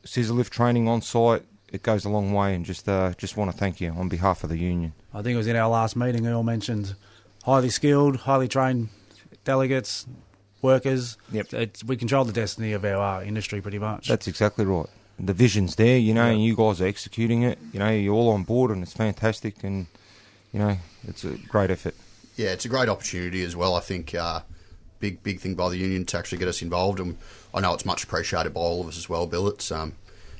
scissor 0.03 0.33
lift 0.33 0.53
training 0.53 0.87
on 0.87 1.01
site. 1.01 1.43
It 1.71 1.83
goes 1.83 2.05
a 2.05 2.09
long 2.09 2.31
way, 2.33 2.53
and 2.55 2.63
just 2.65 2.87
uh, 2.87 3.13
just 3.17 3.35
want 3.37 3.51
to 3.51 3.57
thank 3.57 3.81
you 3.81 3.91
on 3.91 4.07
behalf 4.09 4.43
of 4.43 4.49
the 4.49 4.57
union. 4.57 4.93
I 5.13 5.21
think 5.21 5.33
it 5.33 5.37
was 5.37 5.47
in 5.47 5.55
our 5.55 5.69
last 5.69 5.95
meeting. 5.95 6.25
Earl 6.27 6.43
mentioned 6.43 6.95
highly 7.43 7.69
skilled, 7.69 8.17
highly 8.17 8.47
trained 8.47 8.89
delegates, 9.43 10.05
workers. 10.61 11.17
Yep. 11.31 11.53
It's, 11.53 11.83
we 11.83 11.95
control 11.97 12.23
the 12.25 12.33
destiny 12.33 12.73
of 12.73 12.85
our 12.85 13.19
uh, 13.19 13.23
industry 13.23 13.61
pretty 13.61 13.79
much. 13.79 14.07
That's 14.07 14.27
exactly 14.27 14.65
right. 14.65 14.87
The 15.19 15.33
vision's 15.33 15.75
there, 15.75 15.97
you 15.97 16.13
know, 16.13 16.25
Yeah. 16.25 16.31
and 16.33 16.43
you 16.43 16.55
guys 16.55 16.81
are 16.81 16.87
executing 16.87 17.43
it. 17.43 17.57
You 17.71 17.79
know, 17.79 17.89
you're 17.89 18.13
all 18.13 18.29
on 18.29 18.43
board, 18.43 18.71
and 18.71 18.83
it's 18.83 18.93
fantastic, 18.93 19.63
and 19.63 19.87
you 20.53 20.59
know, 20.59 20.77
it's 21.07 21.23
a 21.23 21.37
great 21.47 21.71
effort. 21.71 21.95
Yeah, 22.35 22.49
it's 22.49 22.65
a 22.65 22.69
great 22.69 22.89
opportunity 22.89 23.43
as 23.43 23.55
well. 23.55 23.75
I 23.75 23.79
think 23.79 24.13
uh, 24.13 24.41
big 24.99 25.23
big 25.23 25.39
thing 25.39 25.55
by 25.55 25.69
the 25.69 25.77
union 25.77 26.05
to 26.07 26.17
actually 26.17 26.37
get 26.37 26.47
us 26.47 26.61
involved, 26.61 26.99
and 26.99 27.17
I 27.53 27.61
know 27.61 27.73
it's 27.73 27.85
much 27.85 28.03
appreciated 28.03 28.53
by 28.53 28.59
all 28.61 28.81
of 28.81 28.87
us 28.87 28.97
as 28.97 29.07
well. 29.09 29.25
Bill, 29.25 29.47
it's 29.47 29.71
um, 29.71 29.93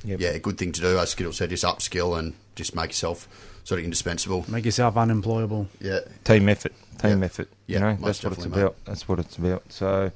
Yep. 0.04 0.20
yeah, 0.20 0.28
a 0.30 0.38
good 0.38 0.58
thing 0.58 0.72
to 0.72 0.80
do. 0.80 0.98
As 0.98 1.10
Skittle 1.10 1.32
said, 1.32 1.50
just 1.50 1.64
upskill 1.64 2.18
and 2.18 2.34
just 2.54 2.74
make 2.74 2.90
yourself 2.90 3.28
sort 3.64 3.78
of 3.80 3.84
indispensable. 3.84 4.44
Make 4.48 4.64
yourself 4.64 4.96
unemployable. 4.96 5.68
Yeah, 5.80 6.00
Team 6.24 6.48
effort, 6.48 6.72
team 7.00 7.18
Yeah. 7.20 7.24
effort. 7.24 7.48
Yeah, 7.66 7.74
you 7.74 7.80
know, 7.80 7.90
that's 8.06 8.22
what 8.22 8.32
it's 8.32 8.42
definitely, 8.44 8.62
about. 8.62 8.76
That's 8.84 9.08
what 9.08 9.18
it's 9.18 9.36
about. 9.36 9.62
So, 9.72 10.12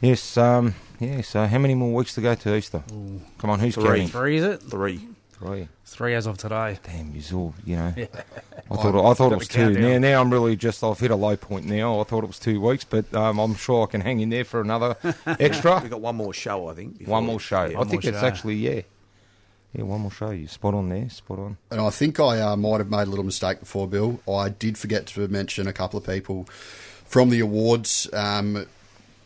yes, 0.00 0.36
um, 0.36 0.74
yeah. 1.00 1.20
So, 1.22 1.46
how 1.46 1.58
many 1.58 1.74
more 1.74 1.92
weeks 1.94 2.14
to 2.14 2.20
go 2.20 2.34
to 2.34 2.54
Easter? 2.56 2.82
Come 3.38 3.50
on, 3.50 3.58
who's 3.60 3.74
Three. 3.74 3.84
counting? 3.84 4.08
Three, 4.08 4.36
is 4.36 4.44
it? 4.44 4.62
Three. 4.62 5.00
Three. 5.38 5.68
Three 5.84 6.14
as 6.14 6.26
of 6.26 6.38
today. 6.38 6.78
Damn, 6.82 7.12
you're 7.14 7.38
all, 7.38 7.54
you 7.64 7.76
know. 7.76 7.92
I 8.70 8.76
thought 8.76 9.10
I 9.10 9.14
thought 9.14 9.32
it 9.32 9.38
was 9.38 9.48
two. 9.48 9.70
Now, 9.78 9.98
now 9.98 10.20
I'm 10.20 10.32
really 10.32 10.56
just 10.56 10.82
I've 10.82 10.98
hit 10.98 11.10
a 11.10 11.16
low 11.16 11.36
point 11.36 11.66
now. 11.66 12.00
I 12.00 12.04
thought 12.04 12.24
it 12.24 12.26
was 12.26 12.38
two 12.38 12.58
weeks, 12.60 12.84
but 12.84 13.12
um, 13.14 13.38
I'm 13.38 13.54
sure 13.54 13.86
I 13.86 13.90
can 13.90 14.00
hang 14.00 14.20
in 14.20 14.30
there 14.30 14.44
for 14.44 14.60
another 14.62 14.96
extra. 15.26 15.78
We've 15.80 15.90
got 15.90 16.00
one 16.00 16.16
more 16.16 16.32
show, 16.32 16.68
I 16.68 16.74
think. 16.74 17.02
one 17.06 17.26
more 17.26 17.38
show. 17.38 17.66
Yeah. 17.66 17.80
I 17.80 17.84
think 17.84 18.04
it's 18.06 18.18
show. 18.18 18.26
actually 18.26 18.54
yeah, 18.56 18.80
yeah, 19.76 19.84
one 19.84 20.00
more 20.00 20.10
show. 20.10 20.30
You 20.30 20.48
spot 20.48 20.74
on 20.74 20.88
there, 20.88 21.08
spot 21.10 21.38
on. 21.38 21.58
And 21.70 21.80
I 21.80 21.90
think 21.90 22.18
I 22.18 22.40
uh, 22.40 22.56
might 22.56 22.78
have 22.78 22.90
made 22.90 23.02
a 23.02 23.10
little 23.10 23.24
mistake 23.24 23.60
before, 23.60 23.86
Bill. 23.86 24.20
I 24.28 24.48
did 24.48 24.78
forget 24.78 25.06
to 25.08 25.28
mention 25.28 25.66
a 25.66 25.72
couple 25.72 25.98
of 25.98 26.06
people 26.06 26.44
from 27.04 27.28
the 27.30 27.40
awards, 27.40 28.08
um, 28.14 28.66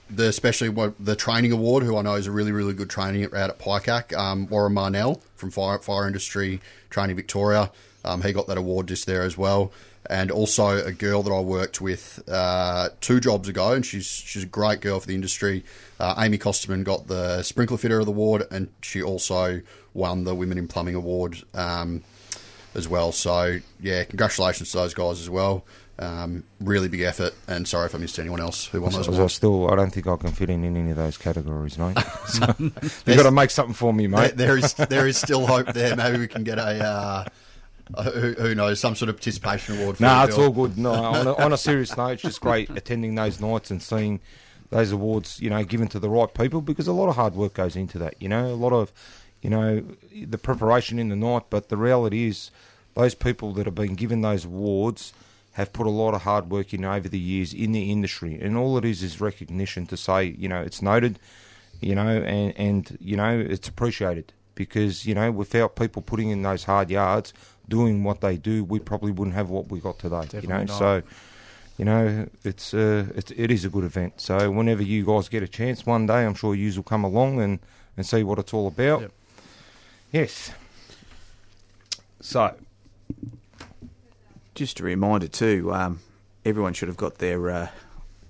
the 0.08 0.26
especially 0.26 0.68
what, 0.68 0.94
the 0.98 1.14
training 1.14 1.52
award, 1.52 1.84
who 1.84 1.96
I 1.96 2.02
know 2.02 2.14
is 2.14 2.26
a 2.26 2.32
really, 2.32 2.50
really 2.50 2.74
good 2.74 2.90
training 2.90 3.24
out 3.24 3.34
at 3.34 3.58
PICAC. 3.60 4.16
Um, 4.16 4.48
Warren 4.48 4.74
Marnell 4.74 5.20
from 5.36 5.50
Fire, 5.50 5.78
Fire 5.78 6.06
Industry 6.06 6.60
Training 6.90 7.16
Victoria. 7.16 7.70
Um, 8.04 8.22
he 8.22 8.32
got 8.32 8.46
that 8.48 8.58
award 8.58 8.88
just 8.88 9.06
there 9.06 9.22
as 9.22 9.38
well. 9.38 9.72
And 10.08 10.30
also 10.30 10.84
a 10.84 10.92
girl 10.92 11.22
that 11.22 11.30
I 11.30 11.40
worked 11.40 11.80
with 11.80 12.22
uh, 12.28 12.88
two 13.00 13.20
jobs 13.20 13.48
ago, 13.48 13.72
and 13.74 13.84
she's 13.84 14.06
she's 14.06 14.42
a 14.42 14.46
great 14.46 14.80
girl 14.80 14.98
for 14.98 15.06
the 15.06 15.14
industry. 15.14 15.62
Uh, 16.00 16.14
Amy 16.18 16.38
Costerman 16.38 16.84
got 16.84 17.06
the 17.06 17.42
Sprinkler 17.42 17.76
Fitter 17.76 18.00
of 18.00 18.06
the 18.06 18.12
Award, 18.12 18.44
and 18.50 18.68
she 18.82 19.02
also 19.02 19.60
won 19.94 20.24
the 20.24 20.34
Women 20.34 20.56
in 20.58 20.66
Plumbing 20.68 20.94
Award 20.94 21.42
um, 21.54 22.02
as 22.74 22.88
well. 22.88 23.12
So 23.12 23.58
yeah, 23.78 24.02
congratulations 24.04 24.70
to 24.72 24.78
those 24.78 24.94
guys 24.94 25.20
as 25.20 25.28
well. 25.30 25.64
Um, 25.98 26.44
really 26.60 26.88
big 26.88 27.02
effort, 27.02 27.34
and 27.46 27.68
sorry 27.68 27.84
if 27.84 27.94
I 27.94 27.98
missed 27.98 28.18
anyone 28.18 28.40
else 28.40 28.64
who 28.66 28.80
won 28.80 28.92
those 28.92 29.06
I 29.06 29.12
awards. 29.12 29.34
still, 29.34 29.70
I 29.70 29.76
don't 29.76 29.90
think 29.90 30.06
I 30.06 30.16
can 30.16 30.32
fit 30.32 30.48
in 30.48 30.64
in 30.64 30.74
any 30.78 30.92
of 30.92 30.96
those 30.96 31.18
categories, 31.18 31.76
mate. 31.78 31.98
So, 32.26 32.46
you've 32.58 33.16
got 33.18 33.24
to 33.24 33.30
make 33.30 33.50
something 33.50 33.74
for 33.74 33.92
me, 33.92 34.06
There, 34.06 34.18
mate. 34.22 34.36
there 34.36 34.56
is 34.56 34.72
there 34.72 35.06
is 35.06 35.18
still 35.18 35.46
hope 35.46 35.74
there. 35.74 35.94
Maybe 35.94 36.18
we 36.18 36.26
can 36.26 36.42
get 36.42 36.58
a. 36.58 36.82
Uh, 36.82 37.24
Uh, 37.94 38.10
who, 38.10 38.32
who 38.34 38.54
knows? 38.54 38.80
Some 38.80 38.94
sort 38.94 39.08
of 39.08 39.16
participation 39.16 39.80
award. 39.80 39.96
For 39.96 40.02
No, 40.02 40.24
it's 40.24 40.38
all 40.38 40.50
good. 40.50 40.78
No, 40.78 40.92
on 40.94 41.26
a, 41.26 41.34
on 41.34 41.52
a 41.52 41.58
serious 41.58 41.96
note, 41.96 42.12
it's 42.12 42.22
just 42.22 42.40
great 42.40 42.70
attending 42.70 43.14
those 43.14 43.40
nights 43.40 43.70
and 43.70 43.82
seeing 43.82 44.20
those 44.70 44.92
awards, 44.92 45.40
you 45.40 45.50
know, 45.50 45.64
given 45.64 45.88
to 45.88 45.98
the 45.98 46.08
right 46.08 46.32
people 46.32 46.60
because 46.60 46.86
a 46.86 46.92
lot 46.92 47.08
of 47.08 47.16
hard 47.16 47.34
work 47.34 47.54
goes 47.54 47.76
into 47.76 47.98
that. 47.98 48.14
You 48.20 48.28
know, 48.28 48.46
a 48.46 48.54
lot 48.54 48.72
of, 48.72 48.92
you 49.42 49.50
know, 49.50 49.84
the 50.14 50.38
preparation 50.38 50.98
in 50.98 51.08
the 51.08 51.16
night. 51.16 51.44
But 51.50 51.68
the 51.68 51.76
reality 51.76 52.28
is, 52.28 52.50
those 52.94 53.14
people 53.14 53.52
that 53.54 53.66
have 53.66 53.74
been 53.74 53.94
given 53.94 54.20
those 54.20 54.44
awards 54.44 55.12
have 55.52 55.72
put 55.72 55.86
a 55.86 55.90
lot 55.90 56.14
of 56.14 56.22
hard 56.22 56.50
work 56.50 56.72
in 56.72 56.84
over 56.84 57.08
the 57.08 57.18
years 57.18 57.52
in 57.52 57.72
the 57.72 57.90
industry, 57.90 58.38
and 58.40 58.56
all 58.56 58.78
it 58.78 58.84
is 58.84 59.02
is 59.02 59.20
recognition 59.20 59.86
to 59.86 59.96
say, 59.96 60.24
you 60.38 60.48
know, 60.48 60.60
it's 60.60 60.80
noted, 60.80 61.18
you 61.80 61.94
know, 61.94 62.08
and 62.08 62.54
and 62.56 62.98
you 63.00 63.16
know, 63.16 63.38
it's 63.38 63.68
appreciated 63.68 64.32
because 64.54 65.06
you 65.06 65.14
know, 65.14 65.30
without 65.30 65.74
people 65.74 66.02
putting 66.02 66.30
in 66.30 66.42
those 66.42 66.64
hard 66.64 66.90
yards, 66.90 67.32
doing 67.70 68.04
what 68.04 68.20
they 68.20 68.36
do, 68.36 68.62
we 68.64 68.78
probably 68.78 69.12
wouldn't 69.12 69.34
have 69.36 69.48
what 69.48 69.70
we 69.70 69.80
got 69.80 69.98
today. 69.98 70.26
you 70.42 70.48
know, 70.48 70.64
not. 70.64 70.78
so 70.78 71.02
you 71.78 71.84
know, 71.86 72.28
it's 72.44 72.74
uh, 72.74 73.06
it's 73.14 73.30
it 73.30 73.50
is 73.50 73.64
a 73.64 73.70
good 73.70 73.84
event. 73.84 74.20
So 74.20 74.50
whenever 74.50 74.82
you 74.82 75.06
guys 75.06 75.30
get 75.30 75.42
a 75.42 75.48
chance, 75.48 75.86
one 75.86 76.06
day 76.06 76.26
I'm 76.26 76.34
sure 76.34 76.54
you 76.54 76.70
will 76.76 76.82
come 76.82 77.04
along 77.04 77.40
and 77.40 77.58
and 77.96 78.04
see 78.04 78.22
what 78.22 78.38
it's 78.38 78.52
all 78.52 78.66
about. 78.66 79.00
Yep. 79.00 79.12
Yes. 80.12 80.50
So 82.20 82.54
Just 84.54 84.80
a 84.80 84.84
reminder 84.84 85.28
too, 85.28 85.72
um, 85.72 86.00
everyone 86.44 86.74
should 86.74 86.88
have 86.88 86.96
got 86.98 87.16
their 87.18 87.48
uh, 87.50 87.68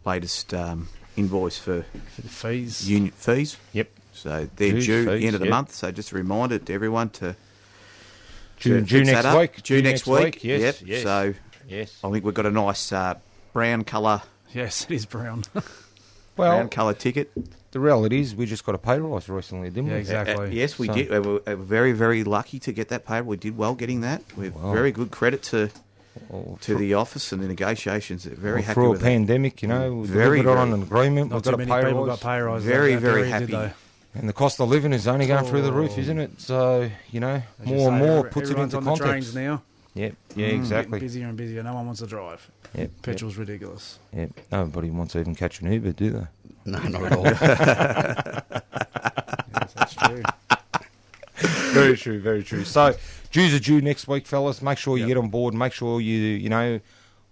latest 0.05 0.55
um, 0.55 0.89
invoice 1.17 1.59
for 1.59 1.85
For 2.15 2.23
the 2.23 2.29
fees. 2.29 2.89
union 2.89 3.11
fees. 3.13 3.57
yep, 3.73 3.91
So 4.13 4.49
they're 4.57 4.73
Dues, 4.73 4.87
due 4.87 5.11
at 5.11 5.19
the 5.19 5.27
end 5.27 5.35
of 5.35 5.41
the 5.41 5.47
yep. 5.47 5.51
month. 5.51 5.73
So 5.75 5.91
just 5.91 6.13
a 6.13 6.15
reminder 6.15 6.59
to 6.59 6.73
everyone 6.73 7.11
to 7.21 7.35
June, 8.61 8.85
June 8.87 9.07
next 9.07 9.25
up. 9.25 9.39
week. 9.39 9.63
June 9.63 9.85
next 9.85 10.07
week. 10.07 10.45
Yes, 10.45 10.61
Yep. 10.61 10.89
yes, 10.89 11.03
So 11.03 11.35
yes. 11.69 11.99
I 12.05 12.11
think 12.11 12.25
we've 12.25 12.35
got 12.35 12.47
a 12.47 12.51
nice 12.51 12.93
uh, 12.93 13.15
brown 13.53 13.85
colour 13.85 14.23
Yes, 14.55 14.85
it 14.89 14.95
is 14.95 15.07
brown. 15.07 15.45
Well, 16.37 16.57
brown 16.57 16.69
colour 16.71 16.95
ticket. 16.95 17.31
the 17.73 17.81
reality 17.81 18.21
is 18.21 18.35
we 18.35 18.47
just 18.47 18.65
got 18.65 18.75
a 18.75 18.79
pay 18.79 18.99
rise 18.99 19.29
recently, 19.29 19.69
didn't 19.69 19.89
Yeah, 19.89 19.95
we? 19.95 20.01
exactly. 20.01 20.35
Uh, 20.47 20.51
yes, 20.51 20.79
we 20.79 20.87
So- 20.87 20.95
did. 20.95 21.11
We 21.11 21.19
were, 21.19 21.41
very, 21.57 21.93
very 21.93 22.25
lucky 22.25 22.59
to 22.61 22.73
get 22.73 22.89
that 22.89 23.05
pay. 23.05 23.21
We 23.21 23.37
did 23.37 23.59
well 23.59 23.75
getting 23.75 24.01
that. 24.03 24.23
We're 24.37 24.51
Wow. 24.51 24.73
very 24.73 24.91
good 24.93 25.11
credit 25.11 25.43
to 25.45 25.71
Well, 26.29 26.59
to 26.63 26.75
the 26.77 26.95
office 26.95 27.31
and 27.33 27.43
the 27.43 27.47
negotiations. 27.49 28.25
They're 28.25 28.35
very 28.35 28.55
well, 28.57 28.63
happy 28.63 28.75
through 28.75 28.87
a 28.87 28.91
with 28.91 29.01
that. 29.01 29.07
pandemic, 29.07 29.61
you 29.63 29.69
know, 29.69 29.93
we 29.95 30.07
Very, 30.09 30.39
delivered 30.41 30.59
on 30.61 30.69
very- 30.71 30.81
an 30.81 30.87
agreement. 30.87 31.31
Not 31.31 31.37
We've 31.37 31.43
too 31.45 31.51
got 31.51 31.55
a 31.55 31.59
many 31.67 31.71
pay 31.71 31.87
people 31.89 32.07
rise, 32.07 32.21
got 32.21 32.29
pay 32.31 32.41
rises. 32.41 32.65
Very, 32.67 32.95
out 32.95 33.01
very 33.03 33.23
there, 33.31 33.41
did 33.41 33.51
happy. 33.51 33.73
They? 34.15 34.21
and 34.21 34.29
the 34.29 34.33
cost 34.33 34.61
of 34.61 34.69
living 34.69 34.93
is 34.93 35.07
only 35.09 35.27
going 35.27 35.45
through 35.45 35.63
the 35.63 35.73
roof, 35.73 35.93
Oh. 35.97 36.01
isn't 36.01 36.19
it? 36.19 36.41
So 36.41 36.91
you 37.11 37.21
know, 37.21 37.43
As 37.63 37.69
you 37.69 37.75
more 37.77 37.89
and 37.91 37.99
more 37.99 38.19
every- 38.19 38.31
puts 38.31 38.51
it 38.51 38.59
into 38.59 38.77
on 38.79 38.85
the 38.85 38.91
context. 38.91 39.03
trains 39.11 39.35
now. 39.35 39.63
Yep, 39.95 40.15
yeah, 40.15 40.35
mm. 40.35 40.37
Getting 40.37 40.61
exactly. 40.61 41.01
busier 41.01 41.27
and 41.27 41.37
busier. 41.37 41.63
No 41.65 41.75
one 41.75 41.87
wants 41.87 42.01
to 42.01 42.07
drive. 42.07 42.49
Yep, 42.75 42.91
Petrol's 43.03 43.37
ridiculous. 43.37 43.99
Yep. 44.15 44.31
Nobody 44.53 44.91
wants 44.91 45.15
to 45.15 45.21
even 45.21 45.35
catch 45.35 45.61
an 45.61 45.73
Uber, 45.73 45.93
do 45.93 46.11
they? 46.11 46.27
No, 46.65 46.79
not 46.79 47.03
at 47.05 47.13
all. 47.13 47.25
Yes, 49.61 49.73
that's 49.75 49.95
true. 49.95 50.23
very 51.73 51.97
true, 51.97 52.21
very 52.21 52.43
true. 52.43 52.65
So, 52.65 52.95
dues 53.33 53.55
are 53.55 53.59
due 53.59 53.81
next 53.81 54.07
week, 54.09 54.27
fellas. 54.27 54.63
Make 54.63 54.79
sure 54.79 54.97
you 54.97 55.05
Yep. 55.05 55.09
get 55.09 55.17
on 55.19 55.29
board. 55.29 55.55
Make 55.55 55.73
sure 55.73 56.01
you, 56.01 56.17
you 56.17 56.49
know, 56.49 56.81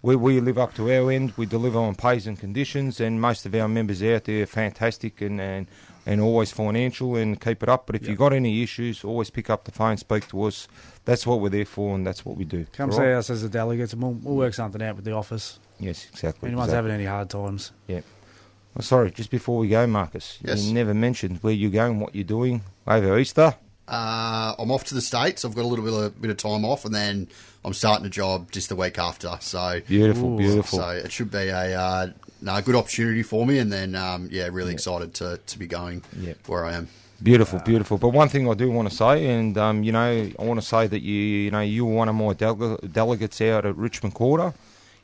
we, 0.01 0.15
we 0.15 0.39
live 0.39 0.57
up 0.57 0.73
to 0.75 0.91
our 0.91 1.11
end. 1.11 1.33
We 1.37 1.45
deliver 1.45 1.77
on 1.79 1.95
pays 1.95 2.27
and 2.27 2.37
conditions, 2.39 2.99
and 2.99 3.21
most 3.21 3.45
of 3.45 3.53
our 3.55 3.67
members 3.67 4.01
out 4.03 4.25
there 4.25 4.43
are 4.43 4.47
fantastic 4.47 5.21
and, 5.21 5.39
and, 5.41 5.67
and 6.09 6.19
always 6.21 6.51
financial 6.51 7.15
and 7.15 7.39
keep 7.39 7.61
it 7.61 7.69
up. 7.69 7.85
But 7.85 7.95
if 7.95 8.01
Yep. 8.01 8.09
you've 8.09 8.17
got 8.17 8.33
any 8.33 8.63
issues, 8.63 9.03
always 9.03 9.29
pick 9.29 9.47
up 9.49 9.65
the 9.65 9.71
phone, 9.71 9.97
speak 9.97 10.27
to 10.29 10.43
us. 10.43 10.67
That's 11.05 11.25
what 11.27 11.39
we're 11.39 11.49
there 11.49 11.65
for, 11.65 11.93
and 11.95 12.05
that's 12.05 12.25
what 12.25 12.35
we 12.35 12.45
do. 12.45 12.65
Come 12.73 12.89
All 12.89 12.95
see 12.97 13.03
right? 13.03 13.13
us 13.13 13.29
as 13.29 13.43
a 13.43 13.49
delegate, 13.49 13.93
and 13.93 14.01
we'll, 14.01 14.13
we'll 14.13 14.35
work 14.35 14.53
something 14.55 14.81
out 14.81 14.95
with 14.95 15.05
the 15.05 15.11
office. 15.13 15.59
Yes, 15.79 16.07
exactly. 16.11 16.47
Anyone's 16.47 16.69
exactly. 16.69 16.89
having 16.91 17.05
any 17.05 17.05
hard 17.05 17.29
times. 17.29 17.71
Oh, 17.89 18.81
sorry, 18.81 19.11
just 19.11 19.29
before 19.29 19.57
we 19.59 19.67
go, 19.67 19.85
Marcus, 19.87 20.39
Yes. 20.43 20.63
you 20.63 20.73
never 20.73 20.93
mentioned 20.93 21.39
where 21.41 21.53
you're 21.53 21.71
going, 21.71 21.99
what 21.99 22.15
you're 22.15 22.23
doing 22.23 22.61
over 22.87 23.17
Easter. 23.19 23.55
Uh, 23.87 24.53
I'm 24.59 24.71
off 24.71 24.83
to 24.85 24.93
the 24.93 25.01
states. 25.01 25.43
I've 25.45 25.55
got 25.55 25.63
a 25.63 25.67
little 25.67 25.83
bit 25.85 25.93
of, 25.93 26.21
bit 26.21 26.31
of 26.31 26.37
time 26.37 26.63
off, 26.65 26.85
and 26.85 26.93
then 26.93 27.27
I'm 27.65 27.73
starting 27.73 28.05
a 28.05 28.09
job 28.09 28.51
just 28.51 28.69
the 28.69 28.75
week 28.75 28.99
after. 28.99 29.37
So 29.41 29.81
Beautiful, 29.87 30.33
Ooh. 30.33 30.37
beautiful. 30.37 30.79
So 30.79 30.89
it 30.89 31.11
should 31.11 31.31
be 31.31 31.47
a 31.49 31.79
uh, 31.79 32.07
no, 32.41 32.61
good 32.61 32.75
opportunity 32.75 33.23
for 33.23 33.45
me, 33.45 33.59
and 33.59 33.71
then 33.71 33.95
um, 33.95 34.29
yeah, 34.31 34.47
really 34.51 34.73
excited 34.73 35.13
to, 35.15 35.39
to 35.45 35.59
be 35.59 35.67
going 35.67 36.03
Yeah. 36.19 36.33
where 36.47 36.65
I 36.65 36.73
am. 36.73 36.87
Beautiful, 37.21 37.59
beautiful. 37.59 37.97
But 37.97 38.09
one 38.09 38.29
thing 38.29 38.49
I 38.49 38.53
do 38.53 38.71
want 38.71 38.89
to 38.89 38.95
say, 38.95 39.27
and 39.29 39.57
um, 39.57 39.83
you 39.83 39.91
know, 39.91 39.99
I 40.39 40.43
want 40.43 40.59
to 40.61 40.65
say 40.65 40.87
that 40.87 41.01
you, 41.01 41.13
you 41.15 41.51
know, 41.51 41.59
you 41.59 41.85
were 41.85 41.93
one 41.93 42.07
of 42.07 42.15
my 42.15 42.31
dele- 42.33 42.79
delegates 42.91 43.41
out 43.41 43.65
at 43.65 43.75
Richmond 43.75 44.13
Quarter. 44.13 44.53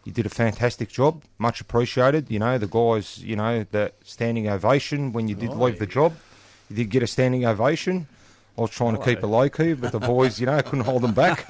You 0.06 0.12
did 0.14 0.26
a 0.26 0.30
fantastic 0.30 0.88
job, 0.90 1.24
much 1.40 1.60
appreciated. 1.60 2.30
You 2.32 2.40
know, 2.40 2.58
the 2.58 2.68
guys, 2.68 3.18
you 3.18 3.36
know, 3.36 3.66
that 3.72 3.96
standing 4.04 4.48
ovation 4.48 5.12
when 5.12 5.28
you 5.28 5.36
did 5.36 5.50
Oh, 5.50 5.56
leave 5.56 5.80
the 5.80 5.88
job. 5.88 6.14
You 6.70 6.76
did 6.78 6.90
get 6.90 7.04
a 7.04 7.08
standing 7.08 7.46
ovation. 7.46 8.08
I 8.58 8.62
was 8.62 8.72
trying 8.72 8.96
to 8.98 9.04
keep 9.04 9.20
it 9.20 9.28
low 9.28 9.50
key, 9.50 9.74
but 9.74 9.92
the 9.92 10.00
boys, 10.00 10.40
you 10.40 10.46
know, 10.46 10.62
couldn't 10.62 10.86
hold 10.86 11.02
them 11.02 11.14
back. 11.14 11.46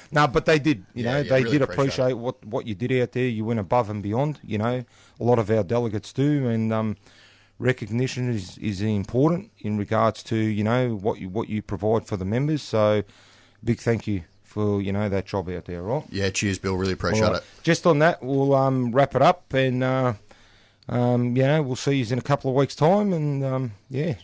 no, 0.12 0.26
but 0.26 0.46
they 0.46 0.58
did. 0.58 0.86
You 0.94 1.04
Yeah, 1.04 1.12
know, 1.12 1.18
yeah, 1.18 1.28
they 1.28 1.42
really 1.42 1.58
did 1.58 1.62
appreciate 1.62 2.14
what 2.14 2.42
what 2.44 2.66
you 2.66 2.74
did 2.74 2.92
out 3.02 3.12
there. 3.12 3.26
You 3.26 3.44
went 3.44 3.60
above 3.60 3.90
and 3.90 4.02
beyond. 4.02 4.40
You 4.42 4.58
know, 4.58 4.84
a 5.20 5.24
lot 5.24 5.38
of 5.38 5.50
our 5.50 5.62
delegates 5.62 6.14
do, 6.14 6.48
and 6.48 6.72
um, 6.72 6.96
recognition 7.58 8.30
is, 8.30 8.56
is 8.58 8.80
important 8.80 9.50
in 9.58 9.76
regards 9.76 10.22
to 10.24 10.36
you 10.36 10.64
know 10.64 10.94
what 10.94 11.20
you 11.20 11.28
what 11.28 11.48
you 11.48 11.60
provide 11.62 12.06
for 12.06 12.16
the 12.16 12.24
members. 12.24 12.62
So, 12.62 13.02
big 13.62 13.78
thank 13.80 14.06
you 14.06 14.24
for 14.42 14.80
you 14.80 14.92
know 14.92 15.10
that 15.10 15.26
job 15.26 15.50
out 15.50 15.66
there, 15.66 15.82
right? 15.82 16.04
Yeah, 16.10 16.30
cheers, 16.30 16.58
Bill. 16.58 16.76
Really 16.76 16.94
appreciate 16.94 17.28
right. 17.28 17.36
it. 17.36 17.44
Just 17.62 17.86
on 17.86 17.98
that, 17.98 18.22
we'll 18.22 18.54
um, 18.54 18.92
wrap 18.92 19.14
it 19.14 19.20
up, 19.20 19.52
and 19.52 19.84
uh, 19.84 20.14
um, 20.88 21.36
you 21.36 21.42
know 21.42 21.62
we'll 21.62 21.76
see 21.76 21.96
you 21.96 22.06
in 22.10 22.18
a 22.18 22.22
couple 22.22 22.50
of 22.50 22.56
weeks' 22.56 22.74
time, 22.74 23.12
and 23.12 23.44
um, 23.44 23.72
yeah, 23.90 24.14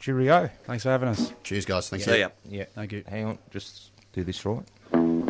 cheerio. 0.00 0.50
Thanks 0.64 0.82
for 0.82 0.88
having 0.90 1.08
us. 1.10 1.32
Cheers, 1.44 1.64
guys. 1.66 1.88
Thank 1.88 2.02
See 2.02 2.18
ya. 2.18 2.30
Yeah, 2.48 2.64
Thank 2.74 2.92
you. 2.92 3.04
hang 3.06 3.26
on, 3.26 3.38
just 3.50 3.92
do 4.12 4.24
this 4.24 4.44
right. 4.44 5.29